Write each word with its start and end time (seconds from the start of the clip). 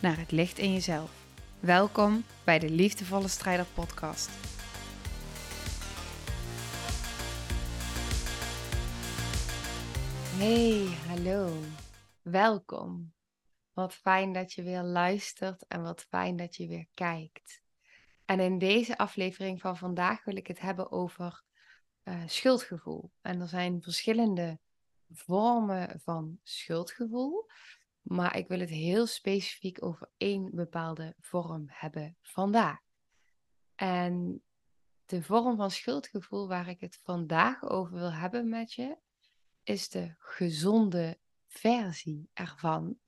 naar 0.00 0.18
het 0.18 0.30
licht 0.30 0.58
in 0.58 0.72
jezelf. 0.72 1.26
Welkom 1.60 2.24
bij 2.44 2.58
de 2.58 2.70
Liefdevolle 2.70 3.28
Strijder 3.28 3.66
Podcast. 3.74 4.30
Hey, 10.38 10.86
hallo. 11.08 11.52
Welkom. 12.22 13.12
Wat 13.72 13.94
fijn 13.94 14.32
dat 14.32 14.52
je 14.52 14.62
weer 14.62 14.82
luistert 14.82 15.66
en 15.66 15.82
wat 15.82 16.06
fijn 16.08 16.36
dat 16.36 16.56
je 16.56 16.66
weer 16.66 16.86
kijkt. 16.94 17.62
En 18.24 18.40
in 18.40 18.58
deze 18.58 18.98
aflevering 18.98 19.60
van 19.60 19.76
vandaag 19.76 20.24
wil 20.24 20.36
ik 20.36 20.46
het 20.46 20.60
hebben 20.60 20.92
over 20.92 21.42
uh, 22.04 22.22
schuldgevoel. 22.26 23.10
En 23.20 23.40
er 23.40 23.48
zijn 23.48 23.82
verschillende 23.82 24.58
vormen 25.10 26.00
van 26.04 26.38
schuldgevoel. 26.42 27.46
Maar 28.02 28.36
ik 28.36 28.48
wil 28.48 28.60
het 28.60 28.70
heel 28.70 29.06
specifiek 29.06 29.84
over 29.84 30.10
één 30.16 30.50
bepaalde 30.54 31.14
vorm 31.20 31.64
hebben 31.68 32.16
vandaag. 32.20 32.78
En 33.74 34.42
de 35.06 35.22
vorm 35.22 35.56
van 35.56 35.70
schuldgevoel 35.70 36.48
waar 36.48 36.68
ik 36.68 36.80
het 36.80 37.00
vandaag 37.02 37.62
over 37.62 37.94
wil 37.94 38.12
hebben 38.12 38.48
met 38.48 38.72
je, 38.72 38.96
is 39.62 39.88
de 39.88 40.14
gezonde 40.18 41.18
versie 41.46 42.30
ervan 42.32 42.98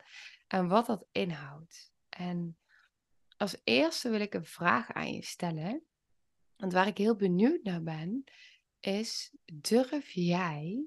en 0.46 0.68
wat 0.68 0.86
dat 0.86 1.06
inhoudt. 1.12 1.92
En 2.08 2.58
als 3.36 3.60
eerste 3.64 4.10
wil 4.10 4.20
ik 4.20 4.34
een 4.34 4.46
vraag 4.46 4.92
aan 4.92 5.12
je 5.12 5.24
stellen. 5.24 5.82
Want 6.56 6.72
waar 6.72 6.86
ik 6.86 6.98
heel 6.98 7.16
benieuwd 7.16 7.62
naar 7.62 7.82
ben, 7.82 8.24
is: 8.80 9.36
durf 9.44 10.10
jij 10.10 10.86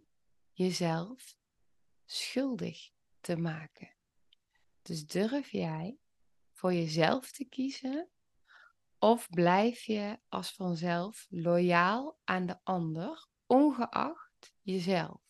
jezelf 0.52 1.36
schuldig 2.06 2.90
te 3.20 3.38
maken? 3.38 3.95
Dus 4.86 5.06
durf 5.06 5.50
jij 5.50 5.98
voor 6.52 6.74
jezelf 6.74 7.32
te 7.32 7.46
kiezen 7.46 8.10
of 9.00 9.30
blijf 9.30 9.84
je 9.84 10.20
als 10.30 10.52
vanzelf 10.52 11.28
loyaal 11.30 12.18
aan 12.24 12.46
de 12.46 12.60
ander, 12.64 13.28
ongeacht 13.46 14.54
jezelf? 14.62 15.22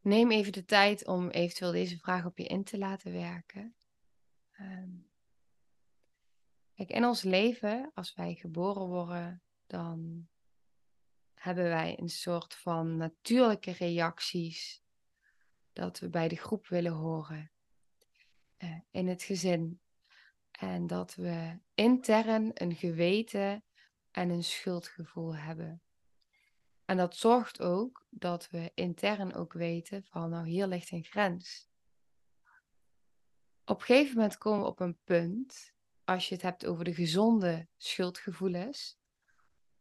Neem 0.00 0.30
even 0.30 0.52
de 0.52 0.64
tijd 0.64 1.06
om 1.06 1.28
eventueel 1.28 1.72
deze 1.72 1.98
vraag 1.98 2.24
op 2.26 2.38
je 2.38 2.44
in 2.44 2.64
te 2.64 2.78
laten 2.78 3.12
werken. 3.12 3.74
Um, 4.60 5.10
kijk, 6.74 6.90
in 6.90 7.04
ons 7.04 7.22
leven, 7.22 7.90
als 7.94 8.14
wij 8.14 8.34
geboren 8.34 8.86
worden, 8.86 9.42
dan 9.66 10.28
hebben 11.42 11.64
wij 11.64 11.98
een 11.98 12.08
soort 12.08 12.54
van 12.54 12.96
natuurlijke 12.96 13.72
reacties 13.72 14.82
dat 15.72 15.98
we 15.98 16.08
bij 16.08 16.28
de 16.28 16.36
groep 16.36 16.66
willen 16.66 16.92
horen 16.92 17.50
uh, 18.58 18.78
in 18.90 19.08
het 19.08 19.22
gezin. 19.22 19.80
En 20.50 20.86
dat 20.86 21.14
we 21.14 21.58
intern 21.74 22.50
een 22.54 22.74
geweten 22.74 23.64
en 24.10 24.30
een 24.30 24.44
schuldgevoel 24.44 25.36
hebben. 25.36 25.82
En 26.84 26.96
dat 26.96 27.16
zorgt 27.16 27.60
ook 27.60 28.06
dat 28.10 28.50
we 28.50 28.70
intern 28.74 29.34
ook 29.34 29.52
weten 29.52 30.04
van 30.04 30.30
nou 30.30 30.48
hier 30.48 30.66
ligt 30.66 30.90
een 30.90 31.04
grens. 31.04 31.68
Op 33.64 33.80
een 33.80 33.86
gegeven 33.86 34.16
moment 34.16 34.38
komen 34.38 34.60
we 34.60 34.66
op 34.66 34.80
een 34.80 34.98
punt, 35.04 35.74
als 36.04 36.28
je 36.28 36.34
het 36.34 36.42
hebt 36.42 36.66
over 36.66 36.84
de 36.84 36.94
gezonde 36.94 37.68
schuldgevoelens, 37.76 39.00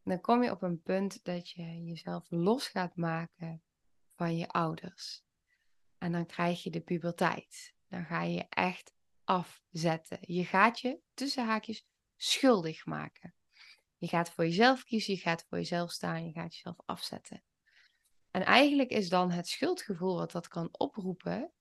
dan 0.03 0.22
kom 0.22 0.44
je 0.44 0.51
op 0.51 0.62
een 0.62 0.81
punt 0.81 1.23
dat 1.23 1.50
je 1.50 1.84
jezelf 1.84 2.25
los 2.29 2.67
gaat 2.67 2.95
maken 2.95 3.62
van 4.16 4.38
je 4.38 4.47
ouders. 4.47 5.23
En 5.97 6.12
dan 6.12 6.25
krijg 6.25 6.63
je 6.63 6.69
de 6.69 6.81
puberteit. 6.81 7.73
Dan 7.88 8.06
ga 8.06 8.23
je 8.23 8.45
echt 8.50 8.94
afzetten. 9.23 10.17
Je 10.22 10.45
gaat 10.45 10.79
je 10.79 11.00
tussen 11.13 11.45
haakjes 11.45 11.85
schuldig 12.16 12.85
maken. 12.85 13.35
Je 13.97 14.07
gaat 14.07 14.29
voor 14.29 14.44
jezelf 14.44 14.84
kiezen, 14.84 15.13
je 15.13 15.19
gaat 15.19 15.45
voor 15.50 15.57
jezelf 15.57 15.91
staan, 15.91 16.25
je 16.25 16.31
gaat 16.31 16.56
jezelf 16.56 16.78
afzetten. 16.85 17.44
En 18.31 18.45
eigenlijk 18.45 18.90
is 18.90 19.09
dan 19.09 19.31
het 19.31 19.47
schuldgevoel 19.47 20.16
wat 20.16 20.31
dat 20.31 20.47
kan 20.47 20.69
oproepen, 20.72 21.51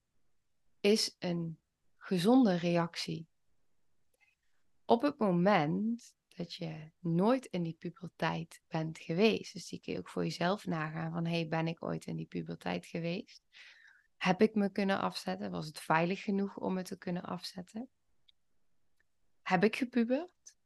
is 0.80 1.16
een 1.18 1.58
gezonde 1.96 2.56
reactie. 2.56 3.28
Op 4.84 5.02
het 5.02 5.18
moment 5.18 6.14
dat 6.40 6.54
je 6.54 6.90
nooit 6.98 7.46
in 7.46 7.62
die 7.62 7.76
puberteit 7.78 8.62
bent 8.68 8.98
geweest. 8.98 9.52
Dus 9.52 9.68
die 9.68 9.80
kun 9.80 9.92
je 9.92 9.98
ook 9.98 10.08
voor 10.08 10.24
jezelf 10.24 10.66
nagaan 10.66 11.12
van, 11.12 11.26
hey, 11.26 11.48
ben 11.48 11.66
ik 11.66 11.82
ooit 11.82 12.06
in 12.06 12.16
die 12.16 12.26
puberteit 12.26 12.86
geweest? 12.86 13.42
Heb 14.16 14.42
ik 14.42 14.54
me 14.54 14.72
kunnen 14.72 15.00
afzetten? 15.00 15.50
Was 15.50 15.66
het 15.66 15.80
veilig 15.80 16.22
genoeg 16.22 16.56
om 16.56 16.74
me 16.74 16.82
te 16.82 16.98
kunnen 16.98 17.22
afzetten? 17.22 17.88
Heb 19.42 19.64
ik 19.64 19.76
gepubert? 19.76 20.56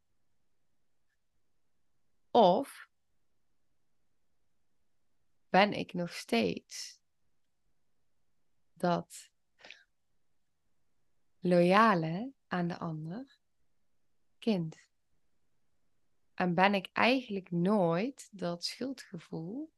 Of 2.31 2.89
ben 5.49 5.73
ik 5.73 5.93
nog 5.93 6.13
steeds 6.13 6.99
dat 8.73 9.29
loyale 11.39 12.33
aan 12.47 12.67
de 12.67 12.77
ander 12.77 13.39
kind? 14.39 14.83
En 16.35 16.53
ben 16.53 16.73
ik 16.73 16.89
eigenlijk 16.93 17.51
nooit 17.51 18.29
dat 18.31 18.63
schuldgevoel 18.63 19.73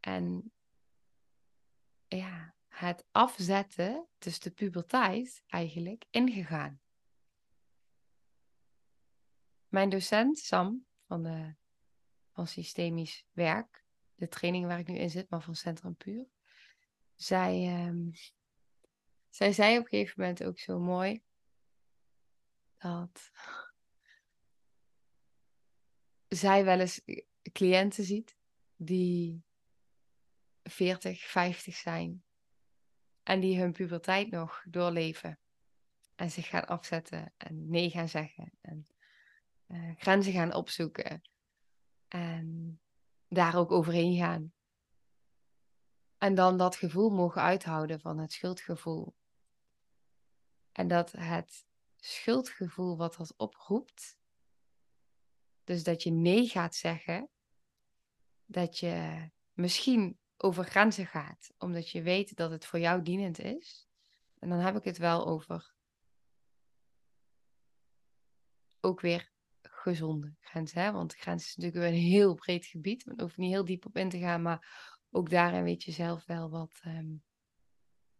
en 0.00 0.52
ja, 2.08 2.54
het 2.68 3.06
afzetten, 3.10 4.06
dus 4.18 4.40
de 4.40 4.50
puberteit 4.50 5.42
eigenlijk, 5.46 6.04
ingegaan. 6.10 6.80
Mijn 9.68 9.88
docent 9.88 10.38
Sam 10.38 10.86
van, 11.06 11.22
de, 11.22 11.54
van 12.32 12.46
Systemisch 12.46 13.26
Werk, 13.32 13.84
de 14.14 14.28
training 14.28 14.66
waar 14.66 14.78
ik 14.78 14.88
nu 14.88 14.96
in 14.96 15.10
zit, 15.10 15.30
maar 15.30 15.42
van 15.42 15.54
Centrum 15.54 15.96
Puur, 15.96 16.26
zij, 17.14 17.84
um, 17.86 18.10
zij 19.28 19.52
zei 19.52 19.78
op 19.78 19.82
een 19.82 19.88
gegeven 19.88 20.20
moment 20.20 20.44
ook 20.44 20.58
zo 20.58 20.78
mooi 20.78 21.22
dat 22.78 23.30
zij 26.28 26.64
wel 26.64 26.80
eens 26.80 27.00
cliënten 27.52 28.04
ziet 28.04 28.36
die 28.76 29.44
40, 30.62 31.20
50 31.20 31.74
zijn 31.74 32.24
en 33.22 33.40
die 33.40 33.60
hun 33.60 33.72
puberteit 33.72 34.30
nog 34.30 34.64
doorleven 34.68 35.38
en 36.14 36.30
zich 36.30 36.48
gaan 36.48 36.66
afzetten 36.66 37.32
en 37.36 37.70
nee 37.70 37.90
gaan 37.90 38.08
zeggen 38.08 38.52
en 38.60 38.86
uh, 39.66 39.96
grenzen 39.96 40.32
gaan 40.32 40.54
opzoeken 40.54 41.22
en 42.08 42.80
daar 43.28 43.56
ook 43.56 43.72
overheen 43.72 44.16
gaan. 44.16 44.52
En 46.18 46.34
dan 46.34 46.58
dat 46.58 46.76
gevoel 46.76 47.10
mogen 47.10 47.42
uithouden 47.42 48.00
van 48.00 48.18
het 48.18 48.32
schuldgevoel. 48.32 49.14
En 50.72 50.88
dat 50.88 51.12
het 51.12 51.66
schuldgevoel 51.96 52.96
wat 52.96 53.16
dat 53.16 53.34
oproept, 53.36 54.18
dus 55.66 55.82
dat 55.82 56.02
je 56.02 56.10
nee 56.10 56.48
gaat 56.48 56.74
zeggen, 56.74 57.28
dat 58.44 58.78
je 58.78 59.28
misschien 59.52 60.18
over 60.36 60.64
grenzen 60.64 61.06
gaat, 61.06 61.52
omdat 61.58 61.90
je 61.90 62.02
weet 62.02 62.36
dat 62.36 62.50
het 62.50 62.66
voor 62.66 62.78
jou 62.78 63.02
dienend 63.02 63.38
is. 63.38 63.88
En 64.38 64.48
dan 64.48 64.58
heb 64.58 64.76
ik 64.76 64.84
het 64.84 64.98
wel 64.98 65.26
over 65.26 65.74
ook 68.80 69.00
weer 69.00 69.32
gezonde 69.62 70.34
grenzen. 70.40 70.82
Hè? 70.82 70.92
Want 70.92 71.14
grenzen 71.14 71.48
is 71.48 71.56
natuurlijk 71.56 71.94
een 71.94 72.00
heel 72.00 72.34
breed 72.34 72.66
gebied. 72.66 73.04
We 73.04 73.14
hoeven 73.16 73.42
niet 73.42 73.52
heel 73.52 73.64
diep 73.64 73.86
op 73.86 73.96
in 73.96 74.08
te 74.08 74.18
gaan, 74.18 74.42
maar 74.42 74.94
ook 75.10 75.30
daarin 75.30 75.62
weet 75.62 75.82
je 75.82 75.92
zelf 75.92 76.26
wel 76.26 76.50
wat, 76.50 76.80
ehm, 76.82 77.14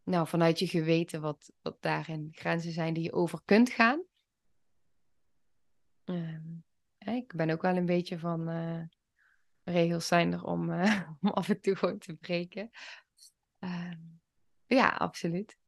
nou, 0.03 0.27
vanuit 0.27 0.59
je 0.59 0.67
geweten, 0.67 1.21
wat, 1.21 1.53
wat 1.63 1.83
daarin 1.83 2.29
grenzen 2.33 2.73
zijn 2.73 2.95
die 2.95 3.03
je 3.03 3.13
over 3.13 3.41
kunt 3.45 3.71
gaan. 3.71 4.05
Um, 6.05 6.65
ik 7.13 7.35
ben 7.35 7.51
ook 7.51 7.63
wel 7.63 7.77
een 7.77 7.87
beetje 7.87 8.19
van 8.19 8.51
uh, 8.51 8.83
regels 9.63 10.07
zijn 10.07 10.33
er 10.33 10.45
om, 10.45 10.71
uh, 10.71 11.11
om 11.21 11.29
af 11.29 11.49
en 11.49 11.61
toe 11.61 11.77
gewoon 11.77 11.99
te 11.99 12.15
breken. 12.17 12.71
Uh, 13.61 13.93
Ja, 14.67 14.89
absoluut. 14.89 15.59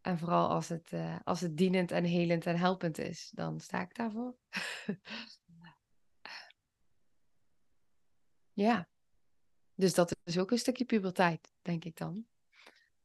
En 0.00 0.18
vooral 0.18 0.48
als 0.48 0.68
het, 0.68 0.92
uh, 0.92 1.16
als 1.24 1.40
het 1.40 1.56
dienend 1.56 1.90
en 1.90 2.04
helend 2.04 2.46
en 2.46 2.56
helpend 2.56 2.98
is, 2.98 3.30
dan 3.34 3.60
sta 3.60 3.80
ik 3.80 3.94
daarvoor. 3.94 4.36
ja. 8.66 8.88
Dus 9.74 9.94
dat 9.94 10.16
is 10.24 10.38
ook 10.38 10.50
een 10.50 10.58
stukje 10.58 10.84
puberteit, 10.84 11.52
denk 11.62 11.84
ik 11.84 11.96
dan. 11.96 12.26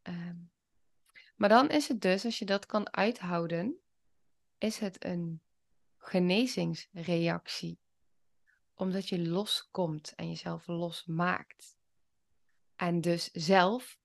Um, 0.03 0.51
maar 1.35 1.49
dan 1.49 1.69
is 1.69 1.87
het 1.87 2.01
dus, 2.01 2.25
als 2.25 2.39
je 2.39 2.45
dat 2.45 2.65
kan 2.65 2.93
uithouden, 2.93 3.79
is 4.57 4.79
het 4.79 5.05
een 5.05 5.41
genezingsreactie. 6.01 7.79
Omdat 8.73 9.09
je 9.09 9.27
loskomt 9.27 10.15
en 10.15 10.27
jezelf 10.27 10.67
losmaakt. 10.67 11.77
En 12.75 13.01
dus 13.01 13.31
zelf, 13.31 13.99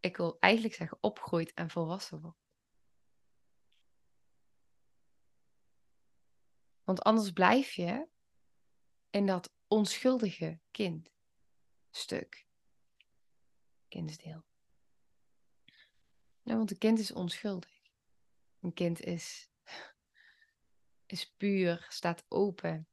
ik 0.00 0.16
wil 0.16 0.36
eigenlijk 0.40 0.74
zeggen, 0.74 0.98
opgroeit 1.00 1.54
en 1.54 1.70
volwassen 1.70 2.20
wordt. 2.20 2.44
Want 6.84 7.02
anders 7.02 7.30
blijf 7.30 7.72
je 7.72 8.08
in 9.10 9.26
dat 9.26 9.52
onschuldige 9.68 10.60
kindstuk, 10.70 12.46
kindsdeel. 13.88 14.44
Ja, 16.42 16.56
want 16.56 16.70
een 16.70 16.78
kind 16.78 16.98
is 16.98 17.12
onschuldig. 17.12 17.80
Een 18.60 18.72
kind 18.72 19.00
is, 19.00 19.50
is 21.06 21.32
puur, 21.36 21.86
staat 21.88 22.24
open. 22.28 22.88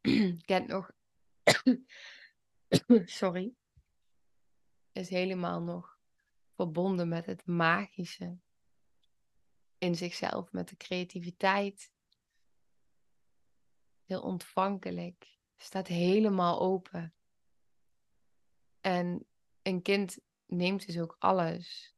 Kent 0.44 0.66
nog. 0.66 0.90
Sorry. 3.04 3.54
Is 4.92 5.08
helemaal 5.08 5.62
nog 5.62 5.98
verbonden 6.54 7.08
met 7.08 7.26
het 7.26 7.46
magische. 7.46 8.38
In 9.78 9.94
zichzelf, 9.94 10.52
met 10.52 10.68
de 10.68 10.76
creativiteit. 10.76 11.92
Heel 14.04 14.22
ontvankelijk. 14.22 15.38
Staat 15.56 15.86
helemaal 15.86 16.60
open. 16.60 17.14
En 18.80 19.26
een 19.62 19.82
kind 19.82 20.18
neemt 20.46 20.86
dus 20.86 20.98
ook 20.98 21.16
alles 21.18 21.94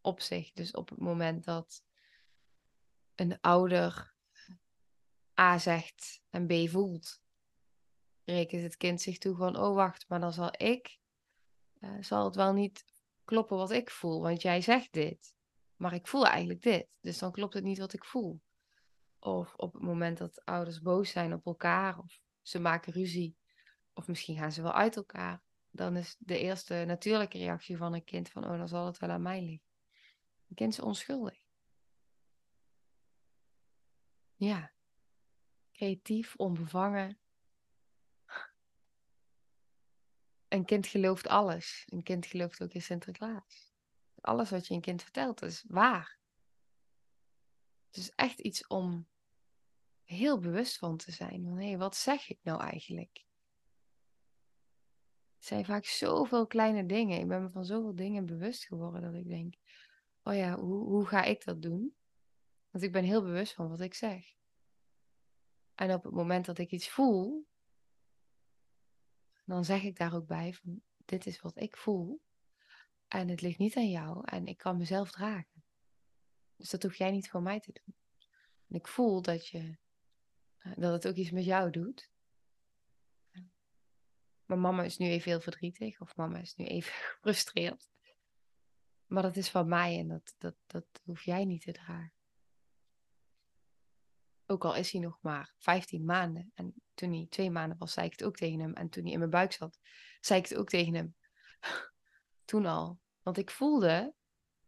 op 0.00 0.20
zich. 0.20 0.52
Dus 0.52 0.70
op 0.70 0.88
het 0.88 0.98
moment 0.98 1.44
dat 1.44 1.85
een 3.16 3.40
ouder 3.40 4.14
A 5.40 5.58
zegt 5.58 6.22
en 6.30 6.46
B 6.46 6.68
voelt, 6.68 7.20
rekent 8.24 8.62
het 8.62 8.76
kind 8.76 9.00
zich 9.00 9.18
toe 9.18 9.36
van, 9.36 9.56
oh 9.56 9.74
wacht, 9.74 10.08
maar 10.08 10.20
dan 10.20 10.32
zal 10.32 10.50
ik, 10.56 10.98
uh, 11.80 11.96
zal 12.00 12.24
het 12.24 12.34
wel 12.34 12.52
niet 12.52 12.84
kloppen 13.24 13.56
wat 13.56 13.70
ik 13.70 13.90
voel, 13.90 14.22
want 14.22 14.42
jij 14.42 14.60
zegt 14.60 14.92
dit. 14.92 15.34
Maar 15.76 15.94
ik 15.94 16.06
voel 16.06 16.26
eigenlijk 16.26 16.62
dit, 16.62 16.86
dus 17.00 17.18
dan 17.18 17.32
klopt 17.32 17.54
het 17.54 17.64
niet 17.64 17.78
wat 17.78 17.92
ik 17.92 18.04
voel. 18.04 18.40
Of 19.18 19.54
op 19.54 19.72
het 19.72 19.82
moment 19.82 20.18
dat 20.18 20.44
ouders 20.44 20.80
boos 20.80 21.10
zijn 21.10 21.32
op 21.32 21.46
elkaar, 21.46 21.98
of 21.98 22.20
ze 22.42 22.58
maken 22.58 22.92
ruzie, 22.92 23.36
of 23.92 24.06
misschien 24.08 24.36
gaan 24.36 24.52
ze 24.52 24.62
wel 24.62 24.72
uit 24.72 24.96
elkaar, 24.96 25.42
dan 25.70 25.96
is 25.96 26.16
de 26.18 26.38
eerste 26.38 26.84
natuurlijke 26.86 27.38
reactie 27.38 27.76
van 27.76 27.94
een 27.94 28.04
kind 28.04 28.28
van, 28.28 28.44
oh, 28.44 28.58
dan 28.58 28.68
zal 28.68 28.86
het 28.86 28.98
wel 28.98 29.10
aan 29.10 29.22
mij 29.22 29.40
liggen. 29.40 29.68
Een 30.48 30.54
kind 30.54 30.72
is 30.72 30.80
onschuldig. 30.80 31.45
Ja. 34.36 34.72
Creatief, 35.72 36.36
onbevangen. 36.36 37.18
Een 40.48 40.64
kind 40.64 40.86
gelooft 40.86 41.26
alles. 41.26 41.84
Een 41.86 42.02
kind 42.02 42.26
gelooft 42.26 42.62
ook 42.62 42.72
in 42.72 42.82
Sinterklaas. 42.82 43.74
Alles 44.20 44.50
wat 44.50 44.66
je 44.66 44.74
een 44.74 44.80
kind 44.80 45.02
vertelt 45.02 45.42
is 45.42 45.64
waar. 45.68 46.18
Het 47.86 47.96
is 47.96 48.10
echt 48.14 48.40
iets 48.40 48.66
om 48.66 49.08
heel 50.04 50.38
bewust 50.38 50.78
van 50.78 50.96
te 50.96 51.12
zijn. 51.12 51.44
Van 51.44 51.58
hé, 51.58 51.76
wat 51.76 51.96
zeg 51.96 52.28
ik 52.28 52.38
nou 52.42 52.60
eigenlijk? 52.60 53.24
Het 55.36 55.46
zijn 55.46 55.64
vaak 55.64 55.84
zoveel 55.84 56.46
kleine 56.46 56.86
dingen. 56.86 57.20
Ik 57.20 57.28
ben 57.28 57.42
me 57.42 57.50
van 57.50 57.64
zoveel 57.64 57.94
dingen 57.94 58.26
bewust 58.26 58.66
geworden 58.66 59.02
dat 59.02 59.14
ik 59.14 59.28
denk: 59.28 59.54
oh 60.22 60.34
ja, 60.34 60.58
hoe, 60.58 60.84
hoe 60.84 61.06
ga 61.06 61.22
ik 61.22 61.44
dat 61.44 61.62
doen? 61.62 61.96
Want 62.76 62.88
ik 62.88 62.94
ben 62.94 63.04
heel 63.04 63.22
bewust 63.22 63.52
van 63.52 63.68
wat 63.68 63.80
ik 63.80 63.94
zeg. 63.94 64.34
En 65.74 65.92
op 65.92 66.02
het 66.02 66.12
moment 66.12 66.46
dat 66.46 66.58
ik 66.58 66.70
iets 66.70 66.88
voel, 66.88 67.46
dan 69.44 69.64
zeg 69.64 69.82
ik 69.82 69.96
daar 69.96 70.14
ook 70.14 70.26
bij 70.26 70.54
van 70.54 70.82
dit 71.04 71.26
is 71.26 71.40
wat 71.40 71.60
ik 71.60 71.76
voel. 71.76 72.22
En 73.08 73.28
het 73.28 73.40
ligt 73.40 73.58
niet 73.58 73.76
aan 73.76 73.90
jou 73.90 74.22
en 74.24 74.46
ik 74.46 74.56
kan 74.56 74.76
mezelf 74.76 75.10
dragen. 75.10 75.64
Dus 76.56 76.70
dat 76.70 76.82
hoef 76.82 76.94
jij 76.94 77.10
niet 77.10 77.30
voor 77.30 77.42
mij 77.42 77.60
te 77.60 77.72
doen. 77.72 77.96
En 78.68 78.76
ik 78.76 78.88
voel 78.88 79.22
dat, 79.22 79.48
je, 79.48 79.78
eh, 80.58 80.72
dat 80.76 80.92
het 80.92 81.08
ook 81.08 81.16
iets 81.16 81.30
met 81.30 81.44
jou 81.44 81.70
doet. 81.70 82.10
Maar 84.44 84.58
mama 84.58 84.82
is 84.82 84.96
nu 84.96 85.06
even 85.06 85.30
heel 85.30 85.40
verdrietig 85.40 86.00
of 86.00 86.16
mama 86.16 86.38
is 86.38 86.54
nu 86.54 86.64
even 86.64 86.92
gefrustreerd. 87.12 87.90
Maar 89.06 89.22
dat 89.22 89.36
is 89.36 89.50
van 89.50 89.68
mij 89.68 89.98
en 89.98 90.08
dat, 90.08 90.34
dat, 90.38 90.56
dat 90.66 90.86
hoef 91.04 91.22
jij 91.22 91.44
niet 91.44 91.62
te 91.62 91.72
dragen. 91.72 92.15
Ook 94.46 94.64
al 94.64 94.74
is 94.74 94.92
hij 94.92 95.00
nog 95.00 95.18
maar 95.20 95.54
15 95.58 96.04
maanden. 96.04 96.50
En 96.54 96.74
toen 96.94 97.12
hij 97.12 97.26
twee 97.30 97.50
maanden 97.50 97.78
was, 97.78 97.92
zei 97.92 98.06
ik 98.06 98.12
het 98.12 98.24
ook 98.24 98.36
tegen 98.36 98.60
hem. 98.60 98.72
En 98.72 98.88
toen 98.88 99.02
hij 99.02 99.12
in 99.12 99.18
mijn 99.18 99.30
buik 99.30 99.52
zat, 99.52 99.80
zei 100.20 100.40
ik 100.40 100.48
het 100.48 100.58
ook 100.58 100.68
tegen 100.68 100.94
hem. 100.94 101.16
toen 102.44 102.66
al. 102.66 103.00
Want 103.22 103.38
ik 103.38 103.50
voelde, 103.50 104.14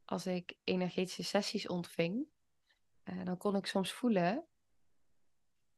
als 0.04 0.26
ik 0.26 0.56
energetische 0.64 1.22
sessies 1.22 1.68
ontving, 1.68 2.26
eh, 3.02 3.24
dan 3.24 3.36
kon 3.36 3.56
ik 3.56 3.66
soms 3.66 3.92
voelen 3.92 4.46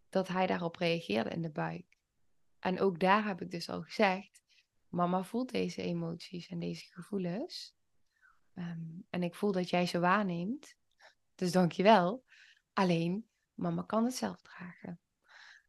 dat 0.09 0.29
hij 0.29 0.47
daarop 0.47 0.77
reageerde 0.77 1.31
in 1.31 1.43
de 1.43 1.51
buik. 1.51 1.99
En 2.59 2.81
ook 2.81 3.01
daar 3.01 3.27
heb 3.27 3.41
ik 3.41 3.51
dus 3.51 3.69
al 3.69 3.83
gezegd, 3.83 4.43
mama 4.89 5.25
voelt 5.25 5.51
deze 5.51 5.83
emoties 5.83 6.49
en 6.49 6.59
deze 6.59 6.85
gevoelens. 6.93 7.75
Ehm, 8.55 9.01
en 9.11 9.23
ik 9.23 9.35
voel 9.35 9.53
dat 9.53 9.71
jij 9.71 9.87
ze 9.87 9.99
waarneemt. 9.99 10.77
Dus 11.35 11.53
dank 11.53 11.73
je 11.73 11.83
wel. 11.83 12.25
Alleen, 12.73 13.29
mama 13.61 13.83
kan 13.83 14.05
het 14.05 14.15
zelf 14.15 14.43
dragen. 14.43 15.01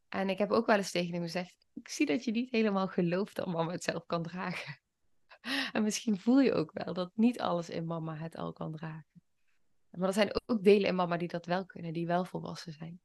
En 0.08 0.28
ik 0.28 0.38
heb 0.38 0.50
ook 0.50 0.66
wel 0.66 0.76
eens 0.76 0.90
tegen 0.90 1.12
hem 1.12 1.22
gezegd: 1.22 1.66
Ik 1.72 1.88
zie 1.88 2.06
dat 2.06 2.24
je 2.24 2.30
niet 2.30 2.50
helemaal 2.50 2.88
gelooft 2.88 3.36
dat 3.36 3.46
mama 3.46 3.72
het 3.72 3.82
zelf 3.82 4.06
kan 4.06 4.22
dragen. 4.22 4.78
en 5.72 5.82
misschien 5.82 6.18
voel 6.18 6.40
je 6.40 6.52
ook 6.52 6.70
wel 6.72 6.94
dat 6.94 7.10
niet 7.14 7.40
alles 7.40 7.70
in 7.70 7.86
mama 7.86 8.16
het 8.16 8.36
al 8.36 8.52
kan 8.52 8.72
dragen. 8.72 9.22
Maar 9.90 10.08
er 10.08 10.14
zijn 10.14 10.40
ook 10.46 10.62
delen 10.62 10.88
in 10.88 10.94
mama 10.94 11.16
die 11.16 11.28
dat 11.28 11.46
wel 11.46 11.66
kunnen, 11.66 11.92
die 11.92 12.06
wel 12.06 12.24
volwassen 12.24 12.72
zijn. 12.72 13.00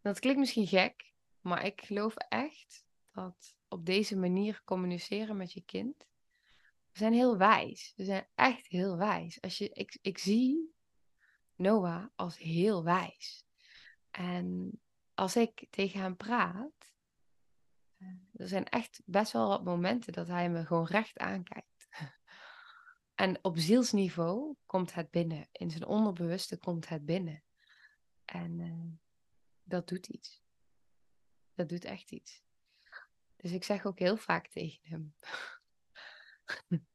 Dat 0.00 0.18
klinkt 0.18 0.38
misschien 0.38 0.66
gek, 0.66 1.12
maar 1.40 1.64
ik 1.64 1.80
geloof 1.84 2.16
echt 2.16 2.84
dat 3.12 3.56
op 3.68 3.86
deze 3.86 4.16
manier 4.16 4.62
communiceren 4.64 5.36
met 5.36 5.52
je 5.52 5.62
kind 5.64 6.10
we 6.92 6.98
zijn 6.98 7.12
heel 7.12 7.36
wijs. 7.36 7.92
We 7.96 8.04
zijn 8.04 8.26
echt 8.34 8.66
heel 8.66 8.96
wijs. 8.96 9.40
Als 9.40 9.58
je, 9.58 9.68
ik, 9.68 9.98
ik 10.02 10.18
zie 10.18 10.74
Noah 11.62 12.04
als 12.14 12.38
heel 12.38 12.84
wijs. 12.84 13.46
En 14.10 14.80
als 15.14 15.36
ik 15.36 15.66
tegen 15.70 16.00
hem 16.00 16.16
praat, 16.16 16.94
eh, 17.96 18.08
er 18.32 18.48
zijn 18.48 18.68
echt 18.68 19.02
best 19.04 19.32
wel 19.32 19.48
wat 19.48 19.64
momenten 19.64 20.12
dat 20.12 20.26
hij 20.26 20.50
me 20.50 20.66
gewoon 20.66 20.86
recht 20.86 21.18
aankijkt. 21.18 21.88
En 23.14 23.44
op 23.44 23.58
zielsniveau 23.58 24.56
komt 24.66 24.94
het 24.94 25.10
binnen. 25.10 25.48
In 25.52 25.70
zijn 25.70 25.86
onderbewuste 25.86 26.58
komt 26.58 26.88
het 26.88 27.04
binnen. 27.04 27.42
En 28.24 28.58
uh, 28.58 28.92
dat 29.62 29.88
doet 29.88 30.06
iets. 30.06 30.42
Dat 31.54 31.68
doet 31.68 31.84
echt 31.84 32.10
iets. 32.10 32.42
Dus 33.36 33.52
ik 33.52 33.64
zeg 33.64 33.86
ook 33.86 33.98
heel 33.98 34.16
vaak 34.16 34.48
tegen 34.48 34.88
hem: 34.88 35.14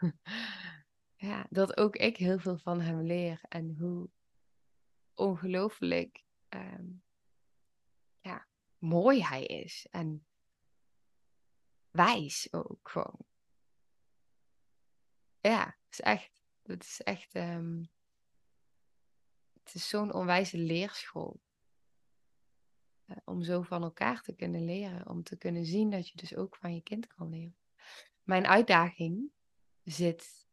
ja, 1.18 1.46
dat 1.50 1.76
ook 1.76 1.96
ik 1.96 2.16
heel 2.16 2.38
veel 2.38 2.58
van 2.58 2.80
hem 2.80 3.02
leer 3.02 3.40
en 3.48 3.76
hoe 3.78 4.08
ongelooflijk 5.14 6.24
ehm, 6.48 6.86
ja, 8.20 8.46
mooi 8.78 9.22
hij 9.22 9.44
is 9.44 9.86
en 9.90 10.26
wijs 11.90 12.52
ook 12.52 12.88
gewoon. 12.90 13.26
Ja, 15.40 15.64
het 15.64 15.92
is 15.92 16.00
echt, 16.00 16.42
het 16.62 16.82
is 16.82 17.00
echt, 17.02 17.34
um, 17.34 17.90
het 19.62 19.74
is 19.74 19.88
zo'n 19.88 20.12
onwijze 20.12 20.58
leerschool. 20.58 21.40
Uh, 23.06 23.16
om 23.24 23.42
zo 23.42 23.62
van 23.62 23.82
elkaar 23.82 24.22
te 24.22 24.34
kunnen 24.34 24.64
leren, 24.64 25.08
om 25.08 25.22
te 25.22 25.36
kunnen 25.36 25.64
zien 25.64 25.90
dat 25.90 26.08
je 26.08 26.16
dus 26.16 26.34
ook 26.34 26.56
van 26.56 26.74
je 26.74 26.82
kind 26.82 27.06
kan 27.06 27.28
leren. 27.28 27.56
Mijn 28.22 28.46
uitdaging 28.46 29.30
zit 29.84 30.47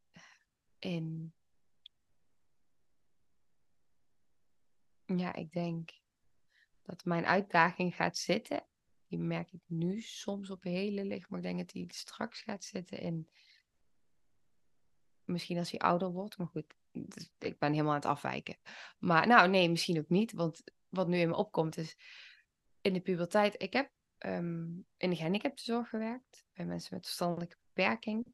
Ja, 5.05 5.33
ik 5.33 5.51
denk 5.51 5.89
dat 6.81 7.05
mijn 7.05 7.25
uitdaging 7.25 7.95
gaat 7.95 8.17
zitten. 8.17 8.65
Die 9.07 9.19
merk 9.19 9.51
ik 9.51 9.61
nu 9.65 10.01
soms 10.01 10.49
op 10.49 10.63
hele 10.63 11.05
licht, 11.05 11.29
maar 11.29 11.39
ik 11.39 11.45
denk 11.45 11.57
dat 11.57 11.69
die 11.69 11.93
straks 11.93 12.41
gaat 12.41 12.63
zitten 12.63 12.99
in 12.99 13.29
misschien 15.23 15.57
als 15.57 15.71
hij 15.71 15.79
ouder 15.79 16.11
wordt. 16.11 16.37
Maar 16.37 16.47
goed, 16.47 16.75
dus 16.91 17.31
ik 17.39 17.59
ben 17.59 17.71
helemaal 17.71 17.91
aan 17.91 17.99
het 17.99 18.09
afwijken. 18.09 18.57
Maar 18.99 19.27
nou, 19.27 19.49
nee, 19.49 19.69
misschien 19.69 19.99
ook 19.99 20.09
niet. 20.09 20.31
Want 20.31 20.63
wat 20.89 21.07
nu 21.07 21.17
in 21.17 21.29
me 21.29 21.35
opkomt 21.35 21.77
is, 21.77 21.97
in 22.81 22.93
de 22.93 23.01
puberteit, 23.01 23.61
ik 23.61 23.73
heb 23.73 23.91
um, 24.19 24.85
in 24.97 25.09
de 25.09 25.15
gehandicaptenzorg 25.15 25.89
gewerkt. 25.89 26.45
Bij 26.53 26.65
mensen 26.65 26.95
met 26.95 27.05
verstandelijke 27.05 27.57
beperking. 27.73 28.33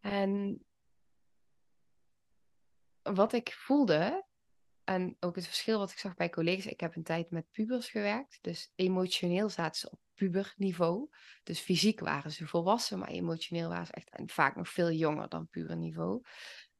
En 0.00 0.64
wat 3.02 3.32
ik 3.32 3.52
voelde, 3.52 4.24
en 4.84 5.16
ook 5.20 5.34
het 5.34 5.46
verschil 5.46 5.78
wat 5.78 5.90
ik 5.90 5.98
zag 5.98 6.14
bij 6.14 6.30
collega's, 6.30 6.66
ik 6.66 6.80
heb 6.80 6.96
een 6.96 7.02
tijd 7.02 7.30
met 7.30 7.50
pubers 7.50 7.88
gewerkt. 7.88 8.38
Dus 8.40 8.72
emotioneel 8.74 9.48
zaten 9.48 9.80
ze 9.80 9.90
op 9.90 9.98
puberniveau. 10.14 11.08
Dus 11.42 11.60
fysiek 11.60 12.00
waren 12.00 12.30
ze 12.30 12.46
volwassen, 12.46 12.98
maar 12.98 13.08
emotioneel 13.08 13.68
waren 13.68 13.86
ze 13.86 13.92
echt 13.92 14.10
en 14.10 14.28
vaak 14.28 14.56
nog 14.56 14.68
veel 14.68 14.90
jonger 14.90 15.28
dan 15.28 15.48
puberniveau. 15.48 16.22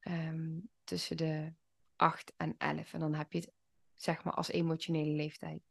Um, 0.00 0.70
tussen 0.84 1.16
de 1.16 1.52
8 1.96 2.32
en 2.36 2.54
11. 2.58 2.92
En 2.92 3.00
dan 3.00 3.14
heb 3.14 3.32
je 3.32 3.38
het 3.38 3.52
zeg 3.94 4.24
maar 4.24 4.34
als 4.34 4.48
emotionele 4.48 5.10
leeftijd. 5.10 5.62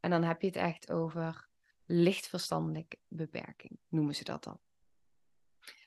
En 0.00 0.10
dan 0.10 0.22
heb 0.22 0.40
je 0.40 0.46
het 0.46 0.56
echt 0.56 0.90
over 0.90 1.48
lichtverstandelijke 1.84 2.98
beperking, 3.08 3.78
noemen 3.88 4.14
ze 4.14 4.24
dat 4.24 4.44
dan. 4.44 4.60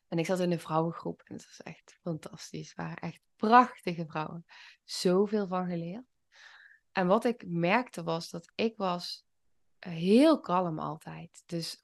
En 0.10 0.18
ik 0.18 0.26
zat 0.26 0.40
in 0.40 0.52
een 0.52 0.60
vrouwengroep 0.60 1.22
en 1.26 1.36
het 1.36 1.46
was 1.46 1.62
echt 1.62 1.98
fantastisch. 2.02 2.68
Het 2.68 2.78
waren 2.78 2.98
echt 2.98 3.20
prachtige 3.36 4.06
vrouwen. 4.06 4.46
Zoveel 4.84 5.48
van 5.48 5.68
geleerd. 5.68 6.06
En 6.92 7.08
wat 7.08 7.26
ik 7.26 7.44
merkte 7.48 8.04
was 8.04 8.30
dat 8.30 8.52
ik 8.56 8.78
was 8.78 9.26
heel 9.80 10.40
kalm 10.40 10.80
altijd. 10.80 11.44
Dus 11.46 11.84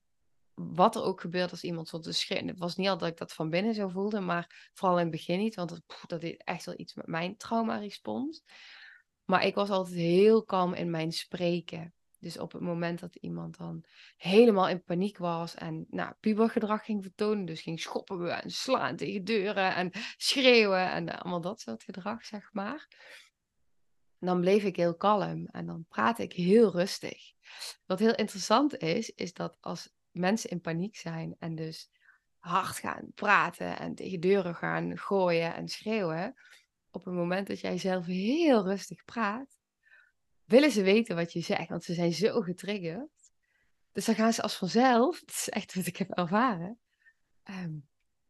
wat 0.54 0.96
er 0.96 1.04
ook 1.04 1.22
gebeurde 1.22 1.52
als 1.52 1.64
iemand 1.64 1.88
stond 1.88 2.04
te 2.04 2.12
schreeuwen. 2.12 2.48
Het 2.48 2.60
was 2.60 2.76
niet 2.76 2.88
altijd 2.88 3.02
dat 3.02 3.12
ik 3.12 3.28
dat 3.28 3.34
van 3.34 3.50
binnen 3.50 3.74
zo 3.74 3.88
voelde, 3.88 4.20
maar 4.20 4.70
vooral 4.74 4.98
in 4.98 5.04
het 5.04 5.12
begin 5.12 5.40
niet. 5.40 5.56
Want 5.56 5.70
dat, 5.70 5.82
dat 6.08 6.22
deed 6.22 6.44
echt 6.44 6.66
wel 6.66 6.80
iets 6.80 6.94
met 6.94 7.08
mijn 7.08 7.38
trauma-respons. 7.38 8.44
Maar 9.26 9.46
ik 9.46 9.56
was 9.56 9.70
altijd 9.70 9.96
heel 9.96 10.44
kalm 10.44 10.74
in 10.74 10.90
mijn 10.90 11.12
spreken. 11.12 11.95
Dus 12.26 12.38
op 12.38 12.52
het 12.52 12.62
moment 12.62 13.00
dat 13.00 13.16
iemand 13.16 13.58
dan 13.58 13.84
helemaal 14.18 14.70
in 14.70 14.84
paniek 14.84 15.18
was 15.18 15.56
en 15.56 15.86
nou, 15.90 16.14
pubergedrag 16.20 16.86
ging 16.86 17.04
vertonen, 17.04 17.46
dus 17.46 17.62
ging 17.62 17.80
schoppen 17.80 18.42
en 18.42 18.50
slaan 18.50 18.96
tegen 18.96 19.24
deuren 19.24 19.76
en 19.76 19.92
schreeuwen 20.18 20.92
en 20.92 21.10
allemaal 21.10 21.42
dat 21.42 21.60
soort 21.60 21.84
gedrag, 21.84 22.26
zeg 22.26 22.50
maar. 22.54 22.88
Dan 24.20 24.40
bleef 24.40 24.64
ik 24.64 24.76
heel 24.76 24.96
kalm 24.96 25.46
en 25.46 25.66
dan 25.66 25.86
praat 25.90 26.20
ik 26.20 26.34
heel 26.34 26.72
rustig. 26.72 27.34
Wat 27.86 28.00
heel 28.00 28.16
interessant 28.16 28.78
is, 28.78 29.10
is 29.10 29.34
dat 29.34 29.58
als 29.60 29.94
mensen 30.12 30.50
in 30.50 30.62
paniek 30.62 30.96
zijn 30.96 31.36
en 31.40 31.56
dus 31.56 31.90
hard 32.38 32.78
gaan 32.78 33.12
praten 33.16 33.80
en 33.80 33.96
tegen 33.96 34.20
deuren 34.20 34.56
gaan 34.56 34.98
gooien 34.98 35.56
en 35.56 35.68
schreeuwen, 35.68 36.34
op 36.92 37.06
het 37.06 37.14
moment 37.14 37.48
dat 37.48 37.60
jij 37.60 37.78
zelf 37.78 38.06
heel 38.06 38.64
rustig 38.64 39.06
praat, 39.06 39.58
willen 40.46 40.72
ze 40.72 40.84
weten 40.84 41.16
wat 41.16 41.34
je 41.34 41.42
zegt, 41.42 41.70
want 41.70 41.84
ze 41.84 41.94
zijn 41.94 42.14
zo 42.14 42.42
getriggerd. 42.42 43.32
Dus 43.92 44.06
dan 44.06 44.16
gaan 44.16 44.34
ze 44.34 44.42
als 44.42 44.56
vanzelf, 44.56 45.20
het 45.20 45.30
is 45.30 45.50
echt 45.50 45.74
wat 45.74 45.86
ik 45.86 45.98
heb 45.98 46.10
ervaren, 46.12 46.80
ehm, 47.44 47.78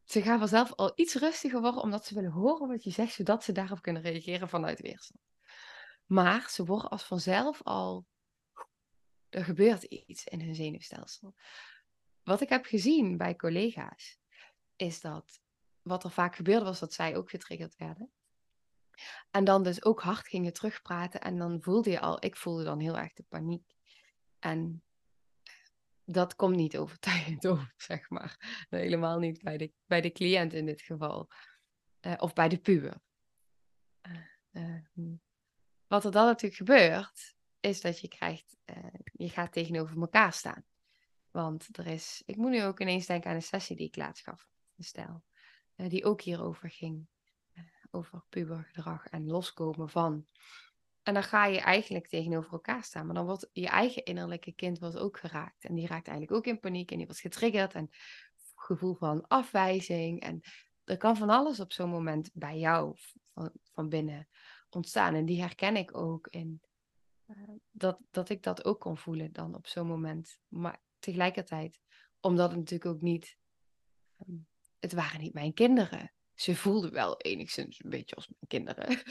ze 0.03 0.21
gaan 0.21 0.39
vanzelf 0.39 0.73
al 0.73 0.91
iets 0.95 1.15
rustiger 1.15 1.61
worden 1.61 1.81
omdat 1.81 2.05
ze 2.05 2.13
willen 2.13 2.31
horen 2.31 2.67
wat 2.67 2.83
je 2.83 2.91
zegt, 2.91 3.13
zodat 3.13 3.43
ze 3.43 3.51
daarop 3.51 3.81
kunnen 3.81 4.01
reageren 4.01 4.49
vanuit 4.49 4.81
weerstand. 4.81 5.21
Maar 6.05 6.49
ze 6.49 6.65
worden 6.65 6.89
als 6.89 7.03
vanzelf 7.03 7.63
al, 7.63 8.05
er 9.29 9.43
gebeurt 9.43 9.83
iets 9.83 10.23
in 10.23 10.41
hun 10.41 10.55
zenuwstelsel. 10.55 11.35
Wat 12.23 12.41
ik 12.41 12.49
heb 12.49 12.65
gezien 12.65 13.17
bij 13.17 13.35
collega's, 13.35 14.19
is 14.75 15.01
dat 15.01 15.41
wat 15.81 16.03
er 16.03 16.11
vaak 16.11 16.35
gebeurde 16.35 16.65
was 16.65 16.79
dat 16.79 16.93
zij 16.93 17.15
ook 17.15 17.29
getriggerd 17.29 17.75
werden. 17.77 18.11
En 19.31 19.43
dan 19.43 19.63
dus 19.63 19.83
ook 19.83 20.01
hard 20.01 20.27
gingen 20.27 20.53
terugpraten. 20.53 21.21
En 21.21 21.37
dan 21.37 21.61
voelde 21.61 21.89
je 21.89 21.99
al, 21.99 22.25
ik 22.25 22.35
voelde 22.35 22.63
dan 22.63 22.79
heel 22.79 22.97
erg 22.97 23.13
de 23.13 23.23
paniek. 23.23 23.75
En 24.39 24.83
dat 26.03 26.35
komt 26.35 26.55
niet 26.55 26.77
overtuigend 26.77 27.47
over, 27.51 27.73
zeg 27.77 28.09
maar. 28.09 28.65
Helemaal 28.69 29.19
niet 29.19 29.43
bij 29.43 29.57
de, 29.57 29.71
bij 29.85 30.01
de 30.01 30.11
cliënt 30.11 30.53
in 30.53 30.65
dit 30.65 30.81
geval. 30.81 31.29
Uh, 32.01 32.13
of 32.17 32.33
bij 32.33 32.49
de 32.49 32.57
puber. 32.57 33.01
Uh, 34.51 34.75
uh, 34.93 35.13
wat 35.87 36.05
er 36.05 36.11
dan 36.11 36.25
natuurlijk 36.25 36.55
gebeurt, 36.55 37.35
is 37.59 37.81
dat 37.81 37.99
je 37.99 38.07
krijgt, 38.07 38.57
je 39.11 39.29
gaat 39.29 39.51
tegenover 39.51 40.01
elkaar 40.01 40.33
staan. 40.33 40.65
Want 41.31 41.77
er 41.77 41.87
is, 41.87 42.21
ik 42.25 42.35
moet 42.35 42.49
nu 42.49 42.63
ook 42.63 42.79
ineens 42.79 43.05
denken 43.05 43.29
aan 43.29 43.35
een 43.35 43.41
sessie 43.41 43.75
die 43.75 43.87
ik 43.87 43.95
laatst 43.95 44.23
gaf, 44.23 44.47
een 45.75 45.89
die 45.89 46.05
ook 46.05 46.21
hierover 46.21 46.69
ging 46.69 47.07
over 47.95 48.23
pubergedrag 48.29 49.05
en 49.05 49.27
loskomen 49.27 49.89
van. 49.89 50.25
En 51.03 51.13
dan 51.13 51.23
ga 51.23 51.45
je 51.45 51.59
eigenlijk 51.59 52.07
tegenover 52.07 52.51
elkaar 52.51 52.83
staan. 52.83 53.05
Maar 53.05 53.15
dan 53.15 53.25
wordt 53.25 53.49
je 53.51 53.67
eigen 53.67 54.03
innerlijke 54.03 54.51
kind 54.51 54.79
wordt 54.79 54.97
ook 54.97 55.19
geraakt. 55.19 55.63
En 55.63 55.75
die 55.75 55.87
raakt 55.87 56.07
eigenlijk 56.07 56.37
ook 56.37 56.53
in 56.53 56.59
paniek 56.59 56.91
en 56.91 56.97
die 56.97 57.05
wordt 57.05 57.21
getriggerd. 57.21 57.73
En 57.73 57.89
gevoel 58.55 58.95
van 58.95 59.27
afwijzing. 59.27 60.21
En 60.21 60.41
er 60.83 60.97
kan 60.97 61.17
van 61.17 61.29
alles 61.29 61.59
op 61.59 61.71
zo'n 61.73 61.89
moment 61.89 62.29
bij 62.33 62.57
jou 62.57 62.95
van, 63.33 63.51
van 63.73 63.89
binnen 63.89 64.27
ontstaan. 64.69 65.15
En 65.15 65.25
die 65.25 65.41
herken 65.41 65.75
ik 65.75 65.97
ook 65.97 66.27
in 66.27 66.61
uh, 67.27 67.49
dat, 67.71 67.99
dat 68.11 68.29
ik 68.29 68.43
dat 68.43 68.65
ook 68.65 68.79
kon 68.79 68.97
voelen 68.97 69.33
dan 69.33 69.55
op 69.55 69.67
zo'n 69.67 69.87
moment. 69.87 70.39
Maar 70.47 70.81
tegelijkertijd, 70.99 71.79
omdat 72.19 72.49
het 72.49 72.59
natuurlijk 72.59 72.95
ook 72.95 73.01
niet. 73.01 73.37
Um, 74.27 74.47
het 74.79 74.93
waren 74.93 75.21
niet 75.21 75.33
mijn 75.33 75.53
kinderen 75.53 76.14
ze 76.35 76.55
voelde 76.55 76.89
wel 76.89 77.17
enigszins 77.17 77.83
een 77.83 77.89
beetje 77.89 78.15
als 78.15 78.27
mijn 78.27 78.47
kinderen. 78.47 79.03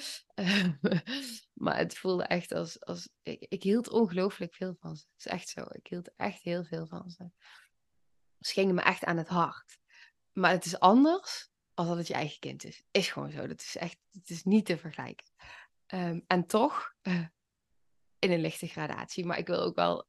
maar 1.64 1.76
het 1.76 1.98
voelde 1.98 2.24
echt 2.24 2.52
als. 2.52 2.84
als 2.84 3.08
ik, 3.22 3.46
ik 3.48 3.62
hield 3.62 3.90
ongelooflijk 3.90 4.54
veel 4.54 4.76
van 4.80 4.96
ze. 4.96 5.04
Het 5.12 5.24
is 5.24 5.32
echt 5.32 5.48
zo. 5.48 5.64
Ik 5.70 5.86
hield 5.86 6.10
echt 6.16 6.42
heel 6.42 6.64
veel 6.64 6.86
van 6.86 7.10
ze. 7.10 7.30
Ze 8.38 8.52
gingen 8.52 8.74
me 8.74 8.82
echt 8.82 9.04
aan 9.04 9.16
het 9.16 9.28
hart. 9.28 9.78
Maar 10.32 10.50
het 10.50 10.64
is 10.64 10.78
anders 10.78 11.50
als 11.74 11.88
dat 11.88 11.96
het 11.96 12.06
je 12.06 12.14
eigen 12.14 12.38
kind 12.38 12.64
is. 12.64 12.82
Is 12.90 13.08
gewoon 13.08 13.30
zo. 13.30 13.46
Dat 13.46 13.60
is 13.60 13.76
echt. 13.76 13.98
Het 14.10 14.30
is 14.30 14.42
niet 14.42 14.66
te 14.66 14.78
vergelijken. 14.78 15.26
Um, 15.86 16.24
en 16.26 16.46
toch. 16.46 16.94
Uh, 17.02 17.26
in 18.18 18.30
een 18.30 18.40
lichte 18.40 18.66
gradatie. 18.66 19.24
Maar 19.24 19.38
ik 19.38 19.46
wil 19.46 19.60
ook 19.60 19.74
wel. 19.74 20.06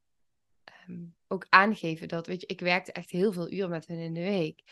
Um, 0.87 1.15
ook 1.27 1.45
aangeven 1.49 2.07
dat, 2.07 2.27
weet 2.27 2.41
je, 2.41 2.47
ik 2.47 2.59
werkte 2.59 2.91
echt 2.91 3.09
heel 3.09 3.33
veel 3.33 3.51
uur 3.51 3.69
met 3.69 3.87
hen 3.87 3.99
in 3.99 4.13
de 4.13 4.21
week. 4.21 4.63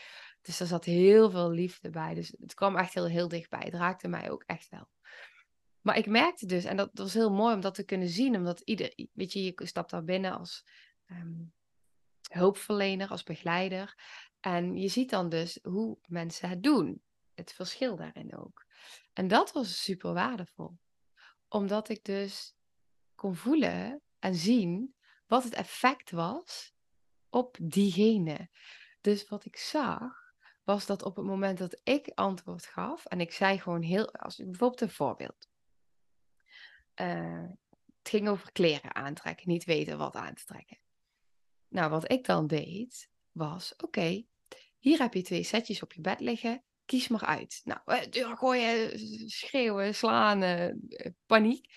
Dus 0.44 0.60
er 0.60 0.66
zat 0.66 0.84
heel 0.84 1.30
veel 1.30 1.50
liefde 1.50 1.90
bij. 1.90 2.14
Dus 2.14 2.34
het 2.40 2.54
kwam 2.54 2.76
echt 2.76 2.94
heel, 2.94 3.06
heel 3.06 3.28
dichtbij. 3.28 3.62
Het 3.64 3.74
raakte 3.74 4.08
mij 4.08 4.30
ook 4.30 4.42
echt 4.46 4.68
wel. 4.68 4.88
Maar 5.80 5.96
ik 5.96 6.06
merkte 6.06 6.46
dus, 6.46 6.64
en 6.64 6.76
dat, 6.76 6.90
was 6.92 7.14
heel 7.14 7.32
mooi 7.32 7.54
om 7.54 7.60
dat 7.60 7.74
te 7.74 7.84
kunnen 7.84 8.08
zien, 8.08 8.36
omdat 8.36 8.60
ieder, 8.60 8.94
weet 9.12 9.32
je, 9.32 9.42
je 9.42 9.52
stapt 9.66 9.90
daar 9.90 10.04
binnen 10.04 10.38
als 10.38 10.64
um, 11.06 11.52
hulpverlener, 12.30 13.08
als 13.08 13.22
begeleider. 13.22 13.98
En 14.40 14.76
je 14.76 14.88
ziet 14.88 15.10
dan 15.10 15.28
dus 15.28 15.58
hoe 15.62 15.98
mensen 16.06 16.48
het 16.48 16.62
doen. 16.62 17.02
Het 17.34 17.52
verschil 17.52 17.96
daarin 17.96 18.36
ook. 18.36 18.66
En 19.12 19.28
dat 19.28 19.52
was 19.52 19.82
super 19.82 20.12
waardevol. 20.12 20.78
Omdat 21.48 21.88
ik 21.88 22.04
dus 22.04 22.54
kon 23.14 23.36
voelen 23.36 24.02
en 24.18 24.34
zien 24.34 24.94
wat 25.26 25.44
het 25.44 25.54
effect 25.54 26.10
was 26.10 26.74
op 27.28 27.56
diegene. 27.62 28.48
Dus 29.00 29.28
wat 29.28 29.44
ik 29.44 29.56
zag, 29.56 30.23
was 30.64 30.86
dat 30.86 31.02
op 31.02 31.16
het 31.16 31.24
moment 31.24 31.58
dat 31.58 31.80
ik 31.82 32.10
antwoord 32.14 32.66
gaf 32.66 33.06
en 33.06 33.20
ik 33.20 33.32
zei 33.32 33.58
gewoon 33.58 33.82
heel, 33.82 34.12
als 34.12 34.36
bijvoorbeeld 34.36 34.80
een 34.80 34.90
voorbeeld. 34.90 35.48
Uh, 37.00 37.48
het 37.98 38.08
ging 38.08 38.28
over 38.28 38.52
kleren 38.52 38.94
aantrekken, 38.94 39.48
niet 39.48 39.64
weten 39.64 39.98
wat 39.98 40.14
aan 40.14 40.34
te 40.34 40.44
trekken. 40.44 40.78
Nou, 41.68 41.90
wat 41.90 42.12
ik 42.12 42.24
dan 42.24 42.46
deed, 42.46 43.10
was: 43.32 43.76
oké, 43.76 44.24
hier 44.78 44.98
heb 44.98 45.14
je 45.14 45.22
twee 45.22 45.42
setjes 45.42 45.82
op 45.82 45.92
je 45.92 46.00
bed 46.00 46.20
liggen, 46.20 46.62
kies 46.84 47.08
maar 47.08 47.24
uit. 47.24 47.60
Nou, 47.64 47.80
uh, 47.86 48.10
deur 48.10 48.36
gooien, 48.36 48.98
schreeuwen, 49.30 49.94
slaan, 49.94 50.42
uh, 50.42 50.74
paniek. 51.26 51.74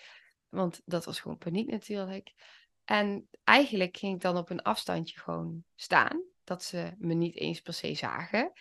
Want 0.48 0.80
dat 0.84 1.04
was 1.04 1.20
gewoon 1.20 1.38
paniek 1.38 1.70
natuurlijk. 1.70 2.34
En 2.84 3.28
eigenlijk 3.44 3.96
ging 3.96 4.14
ik 4.14 4.20
dan 4.20 4.36
op 4.36 4.50
een 4.50 4.62
afstandje 4.62 5.18
gewoon 5.20 5.64
staan 5.74 6.22
dat 6.48 6.62
ze 6.62 6.94
me 6.98 7.14
niet 7.14 7.36
eens 7.36 7.60
per 7.60 7.74
se 7.74 7.94
zagen. 7.94 8.52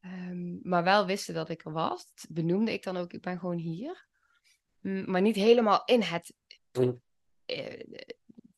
Um, 0.00 0.60
maar 0.62 0.84
wel 0.84 1.06
wisten 1.06 1.34
dat 1.34 1.48
ik 1.48 1.64
er 1.64 1.72
was. 1.72 2.06
Dat 2.06 2.26
benoemde 2.28 2.72
ik 2.72 2.82
dan 2.82 2.96
ook, 2.96 3.12
ik 3.12 3.20
ben 3.20 3.38
gewoon 3.38 3.58
hier. 3.58 4.06
Mm, 4.80 5.10
maar 5.10 5.20
niet 5.20 5.36
helemaal 5.36 5.82
in 5.84 6.02
het 6.02 6.34
uh, 7.46 7.82